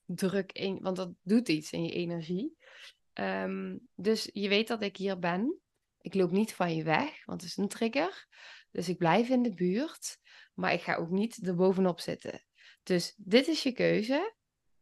druk, 0.04 0.52
in, 0.52 0.78
want 0.82 0.96
dat 0.96 1.12
doet 1.22 1.48
iets 1.48 1.72
in 1.72 1.84
je 1.84 1.92
energie. 1.92 2.56
Um, 3.14 3.88
dus 3.94 4.30
je 4.32 4.48
weet 4.48 4.68
dat 4.68 4.82
ik 4.82 4.96
hier 4.96 5.18
ben. 5.18 5.60
Ik 6.00 6.14
loop 6.14 6.30
niet 6.30 6.54
van 6.54 6.74
je 6.74 6.82
weg, 6.82 7.24
want 7.24 7.40
het 7.40 7.50
is 7.50 7.56
een 7.56 7.68
trigger. 7.68 8.26
Dus 8.70 8.88
ik 8.88 8.98
blijf 8.98 9.28
in 9.28 9.42
de 9.42 9.54
buurt, 9.54 10.18
maar 10.54 10.72
ik 10.72 10.80
ga 10.80 10.94
ook 10.94 11.10
niet 11.10 11.46
erbovenop 11.46 12.00
zitten. 12.00 12.44
Dus 12.82 13.14
dit 13.16 13.48
is 13.48 13.62
je 13.62 13.72
keuze. 13.72 14.34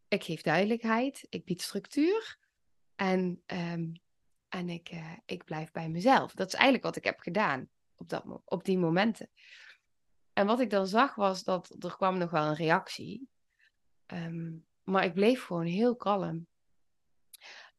Ik 0.09 0.25
geef 0.25 0.43
duidelijkheid, 0.43 1.27
ik 1.29 1.45
bied 1.45 1.63
structuur. 1.63 2.39
En, 2.99 3.43
um, 3.47 4.01
en 4.49 4.69
ik, 4.69 4.93
uh, 4.93 5.13
ik 5.25 5.45
blijf 5.45 5.71
bij 5.71 5.89
mezelf. 5.89 6.33
Dat 6.33 6.47
is 6.47 6.55
eigenlijk 6.55 6.85
wat 6.85 6.97
ik 6.97 7.05
heb 7.05 7.19
gedaan. 7.19 7.69
op, 7.95 8.09
dat, 8.09 8.25
op 8.45 8.65
die 8.65 8.79
momenten. 8.79 9.31
En 10.33 10.47
wat 10.47 10.61
ik 10.61 10.71
dan 10.71 10.87
zag 10.87 11.15
was 11.15 11.45
dat 11.45 11.85
er 11.85 11.97
kwam 11.97 12.19
nog 12.19 12.31
wel 12.31 12.47
een 12.47 12.55
reactie. 12.55 13.29
Um, 14.07 14.67
maar 14.83 15.05
ik 15.05 15.15
bleef 15.15 15.45
gewoon 15.45 15.67
heel 15.67 15.97
kalm. 15.97 16.47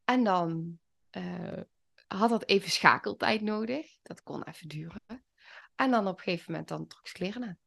En 0.04 0.24
dan 0.24 0.80
uh, 1.12 1.62
had 2.08 2.30
dat 2.30 2.48
even 2.48 2.72
schakeltijd 2.72 3.42
nodig. 3.42 4.00
Dat 4.02 4.24
kon 4.24 4.44
even 4.44 4.68
duren. 4.68 5.24
En 5.76 5.92
dan 5.92 6.08
op 6.08 6.18
een 6.18 6.24
gegeven 6.24 6.52
moment 6.52 6.70
dan 6.70 6.88
trok 6.88 7.08
ik 7.08 7.14
kleren 7.14 7.44
aan. 7.44 7.60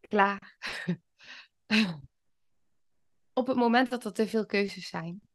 Klaar. 0.00 0.58
op 3.40 3.46
het 3.46 3.56
moment 3.56 3.90
dat 3.90 4.04
er 4.04 4.12
te 4.12 4.28
veel 4.28 4.46
keuzes 4.46 4.88
zijn 4.88 5.27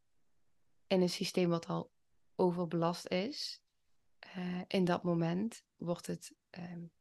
in 0.94 1.02
een 1.02 1.10
systeem 1.10 1.50
wat 1.50 1.68
al 1.68 1.92
overbelast 2.36 3.08
is, 3.08 3.62
uh, 4.38 4.62
in 4.68 4.86
dat 4.86 5.04
moment 5.04 5.64
wordt 5.76 6.08
het, 6.08 6.34
um, 6.58 6.92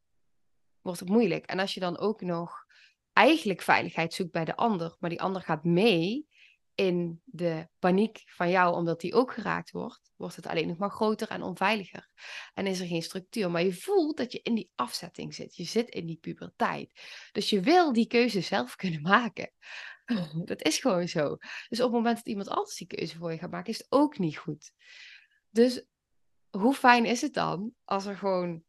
wordt 0.81 1.01
het 1.01 1.09
moeilijk. 1.09 1.47
En 1.47 1.59
als 1.59 1.75
je 1.75 1.81
dan 1.81 1.99
ook 1.99 2.21
nog 2.21 2.67
eigenlijk 3.13 3.63
veiligheid 3.63 4.15
zoekt 4.15 4.33
bij 4.33 4.45
de 4.45 4.57
ander, 4.57 4.97
maar 4.99 5.11
die 5.11 5.21
ander 5.21 5.43
gaat 5.43 5.65
mee 5.65 6.27
in 6.75 7.21
de 7.25 7.69
paniek 7.79 8.23
van 8.27 8.51
jou, 8.51 8.75
omdat 8.75 9.01
die 9.01 9.15
ook 9.15 9.33
geraakt 9.33 9.71
wordt, 9.71 10.13
wordt 10.17 10.37
het 10.37 10.47
alleen 10.47 10.69
nog 10.69 10.77
maar 10.77 10.91
groter 10.91 11.29
en 11.29 11.43
onveiliger. 11.43 12.09
En 12.55 12.67
is 12.67 12.81
er 12.81 12.87
geen 12.87 13.03
structuur, 13.03 13.51
maar 13.51 13.63
je 13.63 13.75
voelt 13.75 14.17
dat 14.17 14.33
je 14.33 14.41
in 14.43 14.55
die 14.55 14.71
afzetting 14.75 15.35
zit. 15.35 15.57
Je 15.57 15.65
zit 15.65 15.89
in 15.89 16.07
die 16.07 16.17
puberteit. 16.17 17.01
Dus 17.33 17.51
je 17.51 17.61
wil 17.61 17.93
die 17.93 18.07
keuze 18.07 18.41
zelf 18.41 18.77
kunnen 18.77 19.03
maken. 19.03 19.53
Dat 20.45 20.63
is 20.63 20.79
gewoon 20.79 21.09
zo. 21.09 21.37
Dus 21.69 21.81
op 21.81 21.85
het 21.85 21.93
moment 21.93 22.17
dat 22.17 22.27
iemand 22.27 22.49
anders 22.49 22.77
die 22.77 22.87
keuze 22.87 23.17
voor 23.17 23.33
je 23.33 23.39
gaat 23.39 23.51
maken, 23.51 23.73
is 23.73 23.79
het 23.79 23.87
ook 23.89 24.19
niet 24.19 24.37
goed. 24.37 24.73
Dus 25.51 25.85
hoe 26.51 26.75
fijn 26.75 27.05
is 27.05 27.21
het 27.21 27.35
dan 27.35 27.75
als 27.85 28.07
er 28.07 28.17
gewoon 28.17 28.63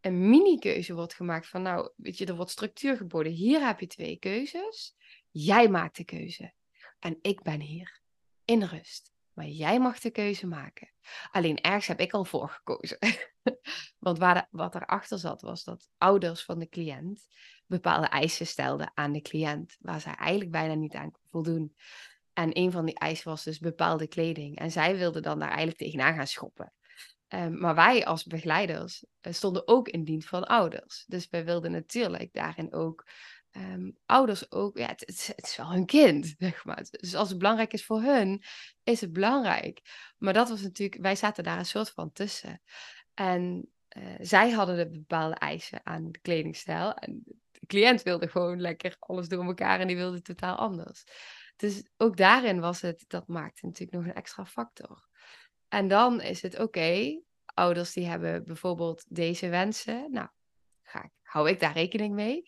een 0.00 0.28
mini-keuze 0.30 0.94
wordt 0.94 1.14
gemaakt 1.14 1.48
van, 1.48 1.62
nou, 1.62 1.92
weet 1.96 2.18
je, 2.18 2.26
er 2.26 2.36
wordt 2.36 2.50
structuur 2.50 2.96
geboden. 2.96 3.32
Hier 3.32 3.66
heb 3.66 3.80
je 3.80 3.86
twee 3.86 4.16
keuzes. 4.16 4.96
Jij 5.30 5.68
maakt 5.68 5.96
de 5.96 6.04
keuze. 6.04 6.52
En 6.98 7.18
ik 7.22 7.42
ben 7.42 7.60
hier 7.60 8.00
in 8.44 8.62
rust. 8.62 9.12
Maar 9.32 9.46
jij 9.46 9.80
mag 9.80 9.98
de 9.98 10.10
keuze 10.10 10.46
maken. 10.46 10.92
Alleen 11.30 11.60
ergens 11.60 11.86
heb 11.86 12.00
ik 12.00 12.12
al 12.12 12.24
voor 12.24 12.48
gekozen. 12.48 12.98
Want 13.98 14.18
waar 14.18 14.34
de, 14.34 14.46
wat 14.50 14.74
erachter 14.74 15.18
zat, 15.18 15.40
was 15.40 15.64
dat 15.64 15.88
ouders 15.98 16.44
van 16.44 16.58
de 16.58 16.68
cliënt 16.68 17.26
bepaalde 17.70 18.06
eisen 18.06 18.46
stelden 18.46 18.90
aan 18.94 19.12
de 19.12 19.20
cliënt, 19.20 19.76
waar 19.80 20.00
zij 20.00 20.14
eigenlijk 20.14 20.50
bijna 20.50 20.74
niet 20.74 20.94
aan 20.94 21.12
voldoen. 21.30 21.74
En 22.32 22.58
een 22.58 22.72
van 22.72 22.84
die 22.84 22.98
eisen 22.98 23.28
was 23.28 23.44
dus 23.44 23.58
bepaalde 23.58 24.06
kleding. 24.06 24.58
En 24.58 24.70
zij 24.70 24.96
wilde 24.96 25.20
dan 25.20 25.38
daar 25.38 25.48
eigenlijk 25.48 25.78
tegenaan 25.78 26.14
gaan 26.14 26.26
schoppen. 26.26 26.72
Um, 27.28 27.58
maar 27.58 27.74
wij 27.74 28.06
als 28.06 28.24
begeleiders 28.24 29.04
uh, 29.22 29.32
stonden 29.32 29.68
ook 29.68 29.88
in 29.88 30.04
dienst 30.04 30.28
van 30.28 30.44
ouders. 30.44 31.04
Dus 31.06 31.28
wij 31.28 31.44
wilden 31.44 31.70
natuurlijk 31.70 32.32
daarin 32.32 32.74
ook 32.74 33.06
um, 33.52 33.96
ouders 34.06 34.52
ook, 34.52 34.78
ja, 34.78 34.86
het, 34.86 35.00
het, 35.06 35.46
is 35.46 35.56
wel 35.56 35.72
hun 35.72 35.86
kind, 35.86 36.34
zeg 36.38 36.64
maar. 36.64 36.86
Dus 36.90 37.14
als 37.14 37.28
het 37.28 37.38
belangrijk 37.38 37.72
is 37.72 37.84
voor 37.84 38.02
hun, 38.02 38.42
is 38.82 39.00
het 39.00 39.12
belangrijk. 39.12 39.80
Maar 40.18 40.32
dat 40.32 40.48
was 40.48 40.62
natuurlijk, 40.62 41.02
wij 41.02 41.16
zaten 41.16 41.44
daar 41.44 41.58
een 41.58 41.66
soort 41.66 41.90
van 41.90 42.12
tussen. 42.12 42.62
En 43.14 43.70
uh, 43.96 44.14
zij 44.20 44.50
hadden 44.50 44.76
de 44.76 44.88
bepaalde 44.90 45.34
eisen 45.34 45.80
aan 45.86 46.10
de 46.10 46.18
kledingstijl. 46.18 46.94
En 46.94 47.24
de 47.60 47.66
cliënt 47.66 48.02
wilde 48.02 48.28
gewoon 48.28 48.60
lekker 48.60 48.96
alles 48.98 49.28
door 49.28 49.44
elkaar 49.44 49.80
en 49.80 49.86
die 49.86 49.96
wilde 49.96 50.22
totaal 50.22 50.56
anders. 50.56 51.04
Dus 51.56 51.88
ook 51.96 52.16
daarin 52.16 52.60
was 52.60 52.80
het, 52.80 53.04
dat 53.08 53.26
maakte 53.28 53.66
natuurlijk 53.66 53.96
nog 53.98 54.06
een 54.06 54.14
extra 54.14 54.46
factor. 54.46 55.08
En 55.68 55.88
dan 55.88 56.20
is 56.20 56.42
het 56.42 56.58
oké, 56.58 57.20
ouders 57.44 57.92
die 57.92 58.06
hebben 58.06 58.44
bijvoorbeeld 58.44 59.04
deze 59.08 59.48
wensen. 59.48 60.10
Nou, 60.10 60.28
ga 60.82 61.10
hou 61.22 61.48
ik 61.48 61.60
daar 61.60 61.72
rekening 61.72 62.14
mee? 62.14 62.42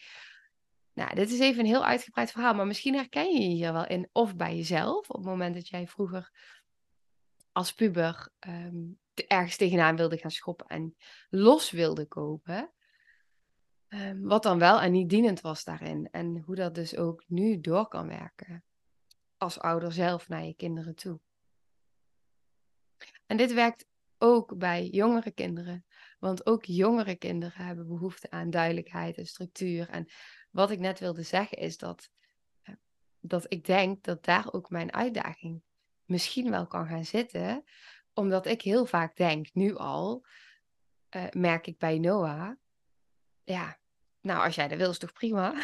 Nou, 0.94 1.14
dit 1.14 1.30
is 1.30 1.38
even 1.38 1.60
een 1.60 1.66
heel 1.66 1.84
uitgebreid 1.84 2.30
verhaal, 2.30 2.54
maar 2.54 2.66
misschien 2.66 2.94
herken 2.94 3.32
je 3.32 3.40
je 3.40 3.54
hier 3.54 3.72
wel 3.72 3.86
in. 3.86 4.08
Of 4.12 4.36
bij 4.36 4.56
jezelf, 4.56 5.08
op 5.08 5.16
het 5.16 5.24
moment 5.24 5.54
dat 5.54 5.68
jij 5.68 5.86
vroeger 5.86 6.30
als 7.52 7.72
puber 7.72 8.28
um, 8.48 8.98
ergens 9.14 9.56
tegenaan 9.56 9.96
wilde 9.96 10.18
gaan 10.18 10.30
schoppen 10.30 10.66
en 10.66 10.96
los 11.30 11.70
wilde 11.70 12.06
kopen. 12.06 12.72
Um, 13.94 14.22
wat 14.22 14.42
dan 14.42 14.58
wel 14.58 14.80
en 14.80 14.92
niet 14.92 15.08
dienend 15.08 15.40
was 15.40 15.64
daarin. 15.64 16.08
En 16.10 16.42
hoe 16.46 16.54
dat 16.54 16.74
dus 16.74 16.96
ook 16.96 17.24
nu 17.26 17.60
door 17.60 17.88
kan 17.88 18.08
werken. 18.08 18.64
Als 19.36 19.58
ouder 19.58 19.92
zelf 19.92 20.28
naar 20.28 20.44
je 20.44 20.54
kinderen 20.54 20.94
toe. 20.94 21.20
En 23.26 23.36
dit 23.36 23.52
werkt 23.52 23.86
ook 24.18 24.58
bij 24.58 24.86
jongere 24.86 25.30
kinderen. 25.30 25.84
Want 26.18 26.46
ook 26.46 26.64
jongere 26.64 27.14
kinderen 27.14 27.64
hebben 27.64 27.88
behoefte 27.88 28.30
aan 28.30 28.50
duidelijkheid 28.50 29.16
en 29.16 29.26
structuur. 29.26 29.88
En 29.88 30.08
wat 30.50 30.70
ik 30.70 30.78
net 30.78 30.98
wilde 30.98 31.22
zeggen 31.22 31.58
is 31.58 31.76
dat, 31.76 32.10
eh, 32.62 32.74
dat 33.20 33.44
ik 33.48 33.64
denk 33.64 34.04
dat 34.04 34.24
daar 34.24 34.52
ook 34.52 34.70
mijn 34.70 34.92
uitdaging 34.92 35.62
misschien 36.04 36.50
wel 36.50 36.66
kan 36.66 36.86
gaan 36.86 37.04
zitten. 37.04 37.64
Omdat 38.14 38.46
ik 38.46 38.62
heel 38.62 38.86
vaak 38.86 39.16
denk, 39.16 39.54
nu 39.54 39.76
al, 39.76 40.26
uh, 41.10 41.30
merk 41.30 41.66
ik 41.66 41.78
bij 41.78 41.98
Noah, 41.98 42.50
ja, 43.44 43.80
nou 44.22 44.44
als 44.44 44.54
jij 44.54 44.68
dat 44.68 44.78
wil 44.78 44.90
is 44.90 44.98
toch 44.98 45.12
prima. 45.12 45.54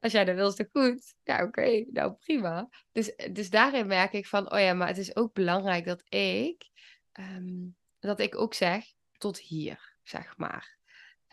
als 0.00 0.12
jij 0.12 0.24
dat 0.24 0.34
wil 0.34 0.48
is 0.48 0.54
toch 0.54 0.68
goed. 0.72 1.14
Ja, 1.22 1.42
oké, 1.42 1.84
nou 1.90 2.12
prima. 2.12 2.68
Dus, 2.92 3.16
dus 3.32 3.50
daarin 3.50 3.86
merk 3.86 4.12
ik 4.12 4.26
van, 4.26 4.52
oh 4.52 4.58
ja, 4.58 4.74
maar 4.74 4.88
het 4.88 4.98
is 4.98 5.16
ook 5.16 5.32
belangrijk 5.32 5.84
dat 5.84 6.12
ik, 6.12 6.70
um, 7.12 7.76
dat 7.98 8.20
ik 8.20 8.36
ook 8.36 8.54
zeg, 8.54 8.84
tot 9.18 9.38
hier, 9.38 9.98
zeg 10.02 10.36
maar. 10.36 10.78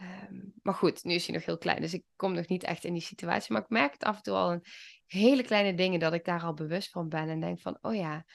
Um, 0.01 0.53
maar 0.61 0.73
goed, 0.73 1.03
nu 1.03 1.13
is 1.13 1.25
hij 1.25 1.35
nog 1.35 1.45
heel 1.45 1.57
klein, 1.57 1.81
dus 1.81 1.93
ik 1.93 2.03
kom 2.15 2.33
nog 2.33 2.47
niet 2.47 2.63
echt 2.63 2.83
in 2.83 2.93
die 2.93 3.01
situatie. 3.01 3.53
Maar 3.53 3.61
ik 3.61 3.69
merk 3.69 3.93
het 3.93 4.03
af 4.03 4.15
en 4.15 4.23
toe 4.23 4.33
al 4.33 4.51
in 4.51 4.63
hele 5.05 5.43
kleine 5.43 5.73
dingen 5.73 5.99
dat 5.99 6.13
ik 6.13 6.25
daar 6.25 6.41
al 6.41 6.53
bewust 6.53 6.89
van 6.89 7.09
ben. 7.09 7.29
En 7.29 7.39
denk 7.39 7.59
van, 7.59 7.77
oh 7.81 7.95
ja, 7.95 8.25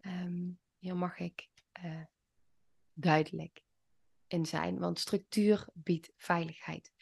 um, 0.00 0.58
hier 0.78 0.96
mag 0.96 1.18
ik 1.18 1.48
uh, 1.84 2.04
duidelijk 2.92 3.63
in 4.28 4.46
zijn. 4.46 4.78
Want 4.78 4.98
structuur 4.98 5.66
biedt 5.72 6.12
veiligheid. 6.16 6.92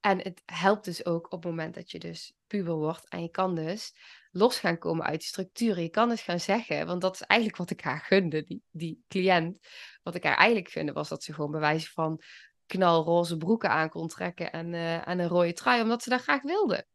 En 0.00 0.18
het 0.22 0.42
helpt 0.44 0.84
dus 0.84 1.04
ook 1.04 1.24
op 1.24 1.42
het 1.42 1.50
moment 1.50 1.74
dat 1.74 1.90
je 1.90 1.98
dus 1.98 2.34
puber 2.46 2.74
wordt. 2.74 3.08
En 3.08 3.22
je 3.22 3.30
kan 3.30 3.54
dus 3.54 3.94
los 4.30 4.58
gaan 4.58 4.78
komen 4.78 5.06
uit 5.06 5.18
die 5.18 5.28
structuren. 5.28 5.82
Je 5.82 5.88
kan 5.88 6.08
dus 6.08 6.22
gaan 6.22 6.40
zeggen, 6.40 6.86
want 6.86 7.00
dat 7.00 7.14
is 7.14 7.20
eigenlijk 7.20 7.60
wat 7.60 7.70
ik 7.70 7.80
haar 7.80 8.00
gunde, 8.00 8.44
die, 8.44 8.62
die 8.70 9.04
cliënt. 9.08 9.66
Wat 10.02 10.14
ik 10.14 10.24
haar 10.24 10.36
eigenlijk 10.36 10.70
gunde 10.70 10.92
was 10.92 11.08
dat 11.08 11.22
ze 11.22 11.34
gewoon 11.34 11.50
bewijzen 11.50 11.90
van 11.90 12.20
knalroze 12.66 13.36
broeken 13.36 13.70
aan 13.70 13.88
kon 13.88 14.08
trekken 14.08 14.52
en, 14.52 14.72
uh, 14.72 15.08
en 15.08 15.18
een 15.18 15.28
rode 15.28 15.52
trui, 15.52 15.82
omdat 15.82 16.02
ze 16.02 16.08
dat 16.08 16.22
graag 16.22 16.42
wilde. 16.42 16.86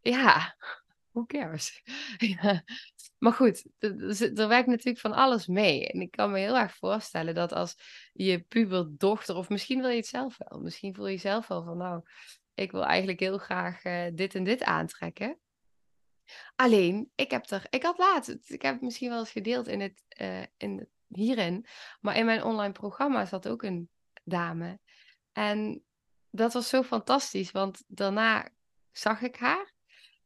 Ja, 0.00 0.56
who 1.10 1.26
cares? 1.26 1.82
Maar 3.18 3.32
goed, 3.32 3.64
er 3.78 4.48
werkt 4.48 4.68
natuurlijk 4.68 4.98
van 4.98 5.12
alles 5.12 5.46
mee. 5.46 5.88
En 5.88 6.00
ik 6.00 6.10
kan 6.10 6.30
me 6.30 6.38
heel 6.38 6.56
erg 6.56 6.76
voorstellen 6.76 7.34
dat 7.34 7.52
als 7.52 7.76
je 8.12 8.40
puberdochter, 8.40 9.36
of 9.36 9.48
misschien 9.48 9.80
wil 9.80 9.90
je 9.90 9.96
het 9.96 10.06
zelf 10.06 10.36
wel, 10.38 10.60
misschien 10.60 10.94
voel 10.94 11.06
je 11.06 11.16
zelf 11.16 11.46
wel 11.46 11.64
van, 11.64 11.76
nou, 11.76 12.02
ik 12.54 12.70
wil 12.70 12.84
eigenlijk 12.84 13.20
heel 13.20 13.38
graag 13.38 13.84
uh, 13.84 14.06
dit 14.12 14.34
en 14.34 14.44
dit 14.44 14.62
aantrekken. 14.62 15.38
Alleen, 16.56 17.10
ik 17.14 17.30
heb 17.30 17.50
er, 17.50 17.66
ik 17.70 17.82
had 17.82 17.98
laatst, 17.98 18.50
ik 18.50 18.62
heb 18.62 18.72
het 18.72 18.82
misschien 18.82 19.08
wel 19.08 19.18
eens 19.18 19.30
gedeeld 19.30 19.66
in 19.68 19.80
het, 19.80 20.04
uh, 20.20 20.42
in 20.56 20.88
hierin, 21.08 21.66
maar 22.00 22.16
in 22.16 22.24
mijn 22.24 22.42
online 22.42 22.72
programma 22.72 23.26
zat 23.26 23.48
ook 23.48 23.62
een 23.62 23.90
dame. 24.24 24.78
En 25.32 25.82
dat 26.30 26.52
was 26.52 26.68
zo 26.68 26.82
fantastisch, 26.82 27.50
want 27.50 27.84
daarna 27.86 28.48
zag 28.92 29.22
ik 29.22 29.36
haar. 29.36 29.72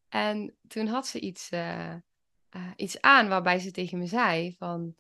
En 0.09 0.57
toen 0.69 0.87
had 0.87 1.07
ze 1.07 1.21
iets, 1.21 1.51
uh, 1.51 1.95
uh, 2.57 2.71
iets 2.77 3.01
aan 3.01 3.29
waarbij 3.29 3.59
ze 3.59 3.71
tegen 3.71 3.99
me 3.99 4.07
zei 4.07 4.55
van... 4.59 4.95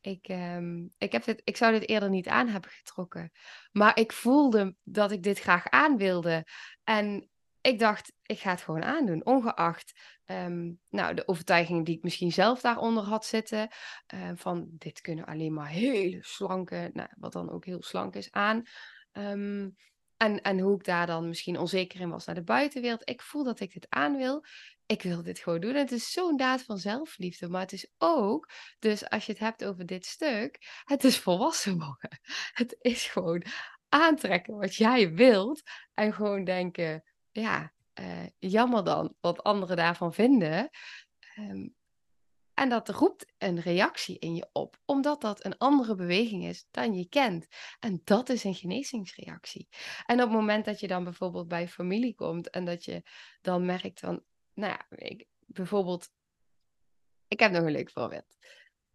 Ik, 0.00 0.28
um, 0.28 0.90
ik, 0.98 1.12
heb 1.12 1.24
dit, 1.24 1.40
ik 1.44 1.56
zou 1.56 1.72
dit 1.72 1.88
eerder 1.88 2.10
niet 2.10 2.28
aan 2.28 2.48
hebben 2.48 2.70
getrokken. 2.70 3.32
Maar 3.72 3.98
ik 3.98 4.12
voelde 4.12 4.76
dat 4.82 5.10
ik 5.10 5.22
dit 5.22 5.38
graag 5.38 5.68
aan 5.68 5.96
wilde. 5.96 6.46
En 6.84 7.28
ik 7.60 7.78
dacht, 7.78 8.12
ik 8.22 8.38
ga 8.38 8.50
het 8.50 8.60
gewoon 8.60 8.82
aandoen. 8.82 9.24
Ongeacht 9.24 10.00
um, 10.26 10.80
nou, 10.88 11.14
de 11.14 11.28
overtuigingen 11.28 11.84
die 11.84 11.96
ik 11.96 12.02
misschien 12.02 12.32
zelf 12.32 12.60
daaronder 12.60 13.02
had 13.02 13.24
zitten. 13.24 13.68
Uh, 14.14 14.30
van 14.34 14.66
dit 14.70 15.00
kunnen 15.00 15.24
alleen 15.24 15.52
maar 15.52 15.68
hele 15.68 16.18
slanke, 16.20 16.90
nou, 16.92 17.08
wat 17.16 17.32
dan 17.32 17.50
ook 17.50 17.64
heel 17.64 17.82
slank 17.82 18.14
is, 18.14 18.32
aan. 18.32 18.62
En, 20.16 20.42
en 20.42 20.58
hoe 20.58 20.74
ik 20.74 20.84
daar 20.84 21.06
dan 21.06 21.28
misschien 21.28 21.58
onzeker 21.58 22.00
in 22.00 22.10
was 22.10 22.26
naar 22.26 22.34
de 22.34 22.42
buitenwereld. 22.42 23.08
Ik 23.08 23.22
voel 23.22 23.44
dat 23.44 23.60
ik 23.60 23.72
dit 23.72 23.86
aan 23.88 24.16
wil. 24.16 24.44
Ik 24.86 25.02
wil 25.02 25.22
dit 25.22 25.38
gewoon 25.38 25.60
doen. 25.60 25.74
En 25.74 25.76
het 25.76 25.92
is 25.92 26.12
zo'n 26.12 26.36
daad 26.36 26.62
van 26.62 26.78
zelfliefde. 26.78 27.48
Maar 27.48 27.60
het 27.60 27.72
is 27.72 27.90
ook, 27.98 28.50
dus 28.78 29.08
als 29.08 29.26
je 29.26 29.32
het 29.32 29.40
hebt 29.40 29.64
over 29.64 29.86
dit 29.86 30.06
stuk, 30.06 30.82
het 30.84 31.04
is 31.04 31.18
volwassen 31.18 31.78
worden. 31.78 32.20
Het 32.52 32.76
is 32.80 33.06
gewoon 33.06 33.42
aantrekken 33.88 34.56
wat 34.56 34.74
jij 34.74 35.14
wilt. 35.14 35.62
En 35.94 36.12
gewoon 36.12 36.44
denken, 36.44 37.04
ja, 37.30 37.72
uh, 38.00 38.26
jammer 38.38 38.84
dan 38.84 39.14
wat 39.20 39.42
anderen 39.42 39.76
daarvan 39.76 40.14
vinden. 40.14 40.70
Um, 41.38 41.74
En 42.54 42.68
dat 42.68 42.88
roept 42.88 43.32
een 43.38 43.60
reactie 43.60 44.18
in 44.18 44.34
je 44.34 44.48
op, 44.52 44.78
omdat 44.84 45.20
dat 45.20 45.44
een 45.44 45.58
andere 45.58 45.94
beweging 45.94 46.44
is 46.44 46.66
dan 46.70 46.94
je 46.94 47.08
kent. 47.08 47.46
En 47.80 48.00
dat 48.04 48.28
is 48.28 48.44
een 48.44 48.54
genezingsreactie. 48.54 49.68
En 50.06 50.16
op 50.16 50.28
het 50.28 50.38
moment 50.38 50.64
dat 50.64 50.80
je 50.80 50.88
dan 50.88 51.04
bijvoorbeeld 51.04 51.48
bij 51.48 51.68
familie 51.68 52.14
komt 52.14 52.50
en 52.50 52.64
dat 52.64 52.84
je 52.84 53.02
dan 53.40 53.64
merkt 53.64 54.00
van, 54.00 54.24
nou 54.56 54.72
ja, 54.72 54.96
ik, 54.96 55.26
bijvoorbeeld, 55.46 56.10
ik 57.28 57.40
heb 57.40 57.52
nog 57.52 57.62
een 57.62 57.70
leuk 57.70 57.90
voorbeeld. 57.90 58.36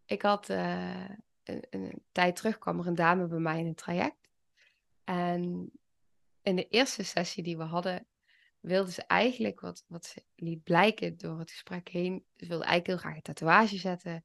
Ik 0.06 0.22
had 0.22 0.50
uh, 0.50 1.10
een, 1.44 1.66
een, 1.70 2.04
tijd 2.12 2.36
terug 2.36 2.58
kwam 2.58 2.80
er 2.80 2.88
een 2.88 2.96
dame 2.96 3.28
bij 3.28 3.40
mij 3.40 3.60
in 3.60 3.66
een 3.66 3.76
traject. 3.76 4.30
En 5.04 5.72
in 6.42 6.56
de 6.56 6.68
eerste 6.68 7.04
sessie 7.04 7.44
die 7.44 7.58
we 7.58 7.64
hadden, 7.64 8.08
wilde 8.60 8.92
ze 8.92 9.04
eigenlijk, 9.04 9.60
wat, 9.60 9.84
wat 9.88 10.06
ze 10.06 10.24
liet 10.36 10.64
blijken 10.64 11.18
door 11.18 11.40
het 11.40 11.52
gesprek 11.52 11.90
heen, 11.90 12.26
ze 12.36 12.48
wilde 12.48 12.66
eigenlijk 12.66 12.88
heel 12.88 12.98
graag 12.98 13.16
een 13.16 13.34
tatoeage 13.34 13.78
zetten. 13.78 14.24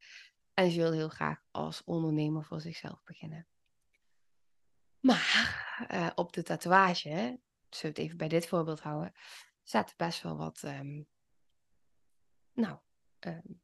En 0.55 0.71
ze 0.71 0.77
wilde 0.79 0.97
heel 0.97 1.09
graag 1.09 1.43
als 1.51 1.85
ondernemer 1.85 2.45
voor 2.45 2.61
zichzelf 2.61 3.03
beginnen. 3.05 3.47
Maar 5.01 5.89
uh, 5.93 6.11
op 6.15 6.33
de 6.33 6.43
tatoeage, 6.43 7.09
zullen 7.09 7.41
we 7.71 7.89
het 7.89 7.99
even 7.99 8.17
bij 8.17 8.29
dit 8.29 8.47
voorbeeld 8.47 8.81
houden, 8.81 9.13
zaten 9.63 9.95
best 9.97 10.23
wel 10.23 10.37
wat, 10.37 10.63
um, 10.63 11.07
nou, 12.57 12.79
um, 13.21 13.61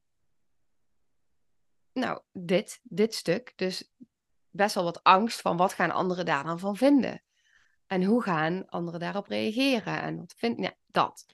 nou, 1.92 2.20
dit, 2.32 2.80
dit 2.82 3.14
stuk. 3.14 3.52
Dus 3.56 3.92
best 4.50 4.74
wel 4.74 4.84
wat 4.84 5.02
angst 5.02 5.40
van 5.40 5.56
wat 5.56 5.72
gaan 5.72 5.90
anderen 5.90 6.24
daar 6.24 6.44
dan 6.44 6.58
van 6.58 6.76
vinden. 6.76 7.22
En 7.86 8.04
hoe 8.04 8.22
gaan 8.22 8.68
anderen 8.68 9.00
daarop 9.00 9.26
reageren? 9.26 10.02
En 10.02 10.16
wat 10.16 10.34
vindt, 10.36 10.60
ja, 10.60 10.74
dat. 10.86 11.26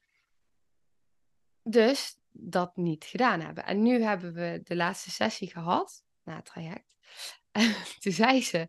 Dus 1.63 2.19
dat 2.31 2.77
niet 2.77 3.05
gedaan 3.05 3.41
hebben. 3.41 3.65
En 3.65 3.83
nu 3.83 4.03
hebben 4.03 4.33
we 4.33 4.61
de 4.63 4.77
laatste 4.77 5.11
sessie 5.11 5.51
gehad, 5.51 6.05
na 6.23 6.37
het 6.37 6.45
traject. 6.45 6.87
En 7.51 7.75
toen 7.99 8.13
zei 8.13 8.43
ze, 8.43 8.69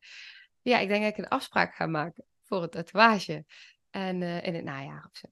ja, 0.62 0.80
ik 0.80 0.88
denk 0.88 1.04
dat 1.04 1.12
ik 1.12 1.17
een 1.17 1.28
afspraak 1.28 1.75
ga 1.75 1.86
maken 1.86 2.25
voor 2.43 2.62
het 2.62 2.71
tatoeage. 2.71 3.45
En 3.89 4.21
uh, 4.21 4.43
in 4.43 4.56
het 4.56 4.63
najaar 4.63 5.08
of 5.12 5.17
zo. 5.17 5.28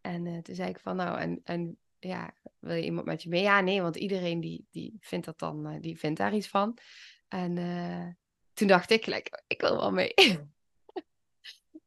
En 0.00 0.26
uh, 0.26 0.38
toen 0.38 0.54
zei 0.54 0.68
ik 0.68 0.78
van, 0.78 0.96
nou, 0.96 1.18
en, 1.18 1.40
en 1.44 1.78
ja, 2.08 2.34
wil 2.58 2.74
je 2.74 2.84
iemand 2.84 3.06
met 3.06 3.22
je 3.22 3.28
mee? 3.28 3.42
Ja, 3.42 3.60
nee, 3.60 3.82
want 3.82 3.96
iedereen 3.96 4.40
die, 4.40 4.66
die 4.70 4.96
vindt 5.00 5.26
dat 5.26 5.38
dan, 5.38 5.72
uh, 5.72 5.80
die 5.80 5.98
vindt 5.98 6.18
daar 6.18 6.34
iets 6.34 6.48
van. 6.48 6.78
En 7.28 7.54
toen 8.52 8.68
dacht 8.68 8.90
ik, 8.90 9.06
like, 9.06 9.42
ik 9.46 9.60
wil 9.60 9.76
wel 9.76 9.92
mee. 9.92 10.14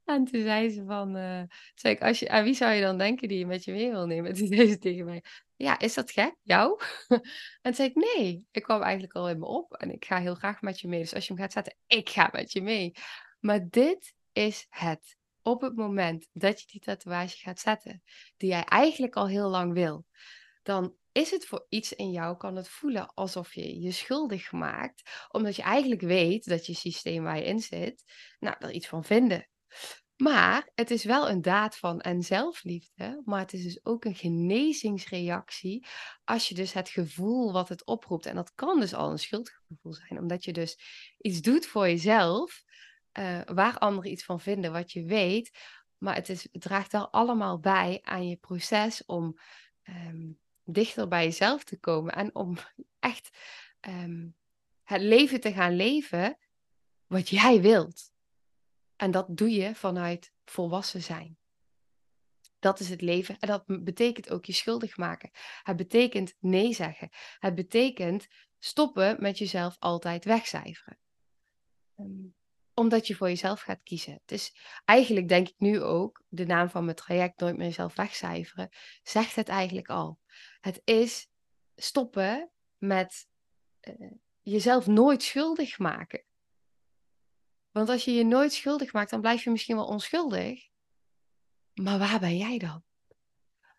En 0.08 0.26
toen 0.26 0.42
zei 0.42 0.70
ze 0.70 0.84
van, 0.86 1.18
uh, 1.18 1.42
zei 1.76 1.94
ik, 1.94 2.02
als 2.02 2.20
je, 2.20 2.44
wie 2.44 2.54
zou 2.54 2.74
je 2.74 2.82
dan 2.82 2.98
denken 2.98 3.28
die 3.28 3.40
je 3.40 3.46
met 3.46 3.64
je 3.64 3.72
mee 3.72 3.92
wil 3.92 4.06
nemen? 4.06 4.34
Toen 4.38 4.48
zei 4.48 4.68
ze 4.68 4.78
tegen 4.78 5.06
mij, 5.06 5.24
ja, 5.56 5.80
is 5.80 5.94
dat 5.94 6.12
gek, 6.12 6.36
jou? 6.44 6.82
en 7.62 7.76
zei 7.76 7.90
ik, 7.90 7.96
nee, 7.96 8.46
ik 8.52 8.64
kwam 8.64 8.82
eigenlijk 8.82 9.14
al 9.14 9.30
in 9.30 9.40
me 9.40 9.46
op 9.46 9.74
en 9.74 9.92
ik 9.92 10.06
ga 10.06 10.20
heel 10.20 10.36
graag 10.36 10.62
met 10.62 10.80
je 10.80 10.88
mee. 10.88 11.00
Dus 11.00 11.14
als 11.14 11.28
je 11.28 11.34
hem 11.34 11.42
gaat 11.42 11.52
zetten, 11.52 11.76
ik 11.88 12.10
ga 12.10 12.30
met 12.32 12.52
je 12.52 12.62
mee. 12.62 12.92
Maar 13.40 13.70
dit 13.70 14.14
is 14.32 14.68
het. 14.70 15.17
Op 15.48 15.62
het 15.62 15.76
moment 15.76 16.28
dat 16.34 16.62
je 16.62 16.68
die 16.68 16.82
tatoeage 16.82 17.38
gaat 17.38 17.60
zetten, 17.60 18.04
die 18.38 18.50
jij 18.50 18.64
eigenlijk 18.64 19.16
al 19.16 19.28
heel 19.28 19.50
lang 19.50 19.74
wil, 19.74 20.06
dan 20.64 20.96
is 21.12 21.32
het 21.32 21.46
voor 21.46 21.66
iets 21.70 21.94
in 21.94 22.12
jou, 22.12 22.38
kan 22.38 22.56
het 22.56 22.70
voelen 22.70 23.14
alsof 23.14 23.54
je 23.54 23.80
je 23.80 23.92
schuldig 23.92 24.52
maakt, 24.52 25.28
omdat 25.32 25.56
je 25.56 25.62
eigenlijk 25.62 26.02
weet 26.02 26.46
dat 26.46 26.66
je 26.66 26.74
systeem 26.74 27.24
waar 27.24 27.38
je 27.38 27.44
in 27.44 27.60
zit, 27.60 28.04
nou, 28.40 28.56
er 28.60 28.72
iets 28.72 28.88
van 28.88 29.04
vinden. 29.04 29.50
Maar 30.18 30.72
het 30.76 30.92
is 30.92 31.04
wel 31.04 31.30
een 31.30 31.42
daad 31.42 31.78
van 31.78 32.02
en 32.02 32.24
zelfliefde, 32.24 33.22
maar 33.26 33.40
het 33.40 33.54
is 33.54 33.64
dus 33.64 33.86
ook 33.86 34.06
een 34.06 34.16
genezingsreactie 34.16 35.88
als 36.24 36.50
je 36.50 36.56
dus 36.56 36.74
het 36.74 36.90
gevoel 36.90 37.52
wat 37.52 37.70
het 37.70 37.86
oproept, 37.86 38.26
en 38.26 38.36
dat 38.36 38.54
kan 38.56 38.80
dus 38.80 38.94
al 38.94 39.12
een 39.12 39.20
schuldgevoel 39.20 39.94
zijn, 39.94 40.20
omdat 40.20 40.44
je 40.44 40.54
dus 40.54 40.80
iets 41.18 41.42
doet 41.42 41.66
voor 41.66 41.88
jezelf, 41.88 42.66
uh, 43.20 43.42
waar 43.46 43.78
anderen 43.78 44.12
iets 44.12 44.24
van 44.24 44.40
vinden, 44.40 44.72
wat 44.72 44.92
je 44.92 45.04
weet, 45.04 45.58
maar 45.98 46.16
het, 46.16 46.30
is, 46.30 46.48
het 46.52 46.62
draagt 46.62 46.92
wel 46.92 47.12
allemaal 47.12 47.60
bij 47.60 48.00
aan 48.04 48.28
je 48.28 48.36
proces 48.36 49.06
om 49.06 49.38
um, 49.84 50.40
dichter 50.64 51.08
bij 51.08 51.24
jezelf 51.24 51.64
te 51.64 51.80
komen 51.80 52.14
en 52.14 52.36
om 52.36 52.58
echt 53.00 53.38
um, 53.88 54.36
het 54.84 55.02
leven 55.02 55.40
te 55.40 55.54
gaan 55.54 55.76
leven 55.76 56.38
wat 57.08 57.30
jij 57.30 57.62
wilt. 57.62 58.12
En 58.96 59.12
dat 59.12 59.38
doe 59.38 59.50
je 59.50 59.76
vanuit 59.76 60.34
volwassen 60.46 61.04
zijn. 61.04 61.38
Dat 62.60 62.80
is 62.80 62.90
het 62.90 63.02
leven. 63.02 63.40
En 63.40 63.48
dat 63.48 63.64
betekent 63.66 64.30
ook 64.30 64.46
je 64.46 64.54
schuldig 64.54 64.98
maken. 64.98 65.30
Het 65.64 65.76
betekent 65.76 66.36
nee 66.40 66.74
zeggen. 66.74 67.10
Het 67.40 67.56
betekent 67.56 68.28
stoppen 68.60 69.16
met 69.20 69.38
jezelf 69.38 69.76
altijd 69.80 70.26
wegcijferen. 70.26 71.00
Um, 71.96 72.36
omdat 72.80 73.08
je 73.08 73.16
voor 73.16 73.28
jezelf 73.28 73.62
gaat 73.62 73.84
kiezen. 73.84 74.22
Dus 74.26 74.56
eigenlijk 74.86 75.28
denk 75.28 75.48
ik 75.48 75.56
nu 75.58 75.82
ook, 75.82 76.24
de 76.28 76.46
naam 76.46 76.70
van 76.70 76.84
mijn 76.84 76.96
traject 76.96 77.40
Nooit 77.40 77.58
meer 77.58 77.66
jezelf 77.66 77.96
wegcijferen, 77.96 78.70
zegt 79.04 79.36
het 79.36 79.48
eigenlijk 79.48 79.90
al. 79.90 80.20
Het 80.60 80.82
is 80.84 81.28
stoppen 81.76 82.52
met 82.78 83.28
uh, 83.82 84.12
jezelf 84.42 84.88
nooit 84.88 85.24
schuldig 85.24 85.78
maken. 85.78 86.24
Want 87.72 87.90
als 87.90 88.06
je 88.06 88.12
je 88.12 88.26
nooit 88.26 88.54
schuldig 88.54 88.94
maakt, 88.94 89.10
dan 89.10 89.22
blijf 89.22 89.44
je 89.44 89.52
misschien 89.52 89.76
wel 89.76 89.88
onschuldig. 89.88 90.68
Maar 91.74 92.00
waar 92.00 92.20
ben 92.20 92.38
jij 92.38 92.58
dan? 92.58 92.84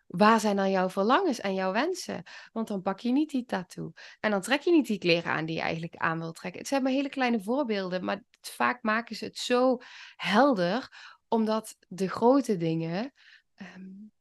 Waar 0.09 0.39
zijn 0.39 0.55
dan 0.55 0.71
jouw 0.71 0.89
verlangens 0.89 1.39
en 1.39 1.53
jouw 1.53 1.71
wensen? 1.71 2.23
Want 2.51 2.67
dan 2.67 2.81
pak 2.81 2.99
je 2.99 3.11
niet 3.11 3.29
die 3.29 3.45
tattoo. 3.45 3.91
En 4.19 4.31
dan 4.31 4.41
trek 4.41 4.61
je 4.61 4.71
niet 4.71 4.87
die 4.87 4.97
kleren 4.97 5.31
aan 5.31 5.45
die 5.45 5.55
je 5.55 5.61
eigenlijk 5.61 5.95
aan 5.95 6.19
wilt 6.19 6.35
trekken. 6.35 6.59
Het 6.59 6.69
zijn 6.69 6.83
maar 6.83 6.91
hele 6.91 7.09
kleine 7.09 7.41
voorbeelden, 7.41 8.05
maar 8.05 8.23
vaak 8.41 8.83
maken 8.83 9.15
ze 9.15 9.25
het 9.25 9.37
zo 9.37 9.77
helder, 10.15 10.89
omdat 11.27 11.77
de 11.87 12.07
grote 12.07 12.57
dingen, 12.57 13.13
um, 13.75 14.11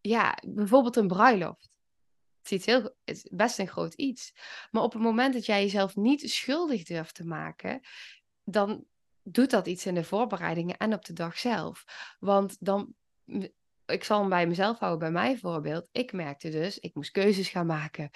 ja, 0.00 0.38
bijvoorbeeld 0.46 0.96
een 0.96 1.06
bruiloft. 1.06 1.78
Het 2.42 2.52
is, 2.52 2.66
heel, 2.66 2.82
het 2.82 3.16
is 3.16 3.28
best 3.30 3.58
een 3.58 3.68
groot 3.68 3.94
iets. 3.94 4.32
Maar 4.70 4.82
op 4.82 4.92
het 4.92 5.02
moment 5.02 5.34
dat 5.34 5.46
jij 5.46 5.62
jezelf 5.62 5.96
niet 5.96 6.30
schuldig 6.30 6.82
durft 6.82 7.14
te 7.14 7.24
maken, 7.24 7.80
dan 8.44 8.84
doet 9.22 9.50
dat 9.50 9.66
iets 9.66 9.86
in 9.86 9.94
de 9.94 10.04
voorbereidingen 10.04 10.76
en 10.76 10.94
op 10.94 11.04
de 11.04 11.12
dag 11.12 11.38
zelf. 11.38 11.84
Want 12.18 12.56
dan, 12.60 12.94
ik 13.86 14.04
zal 14.04 14.20
hem 14.20 14.28
bij 14.28 14.46
mezelf 14.46 14.78
houden, 14.78 14.98
bij 14.98 15.22
mijn 15.22 15.38
voorbeeld. 15.38 15.88
Ik 15.92 16.12
merkte 16.12 16.50
dus, 16.50 16.78
ik 16.78 16.94
moest 16.94 17.10
keuzes 17.10 17.48
gaan 17.48 17.66
maken. 17.66 18.10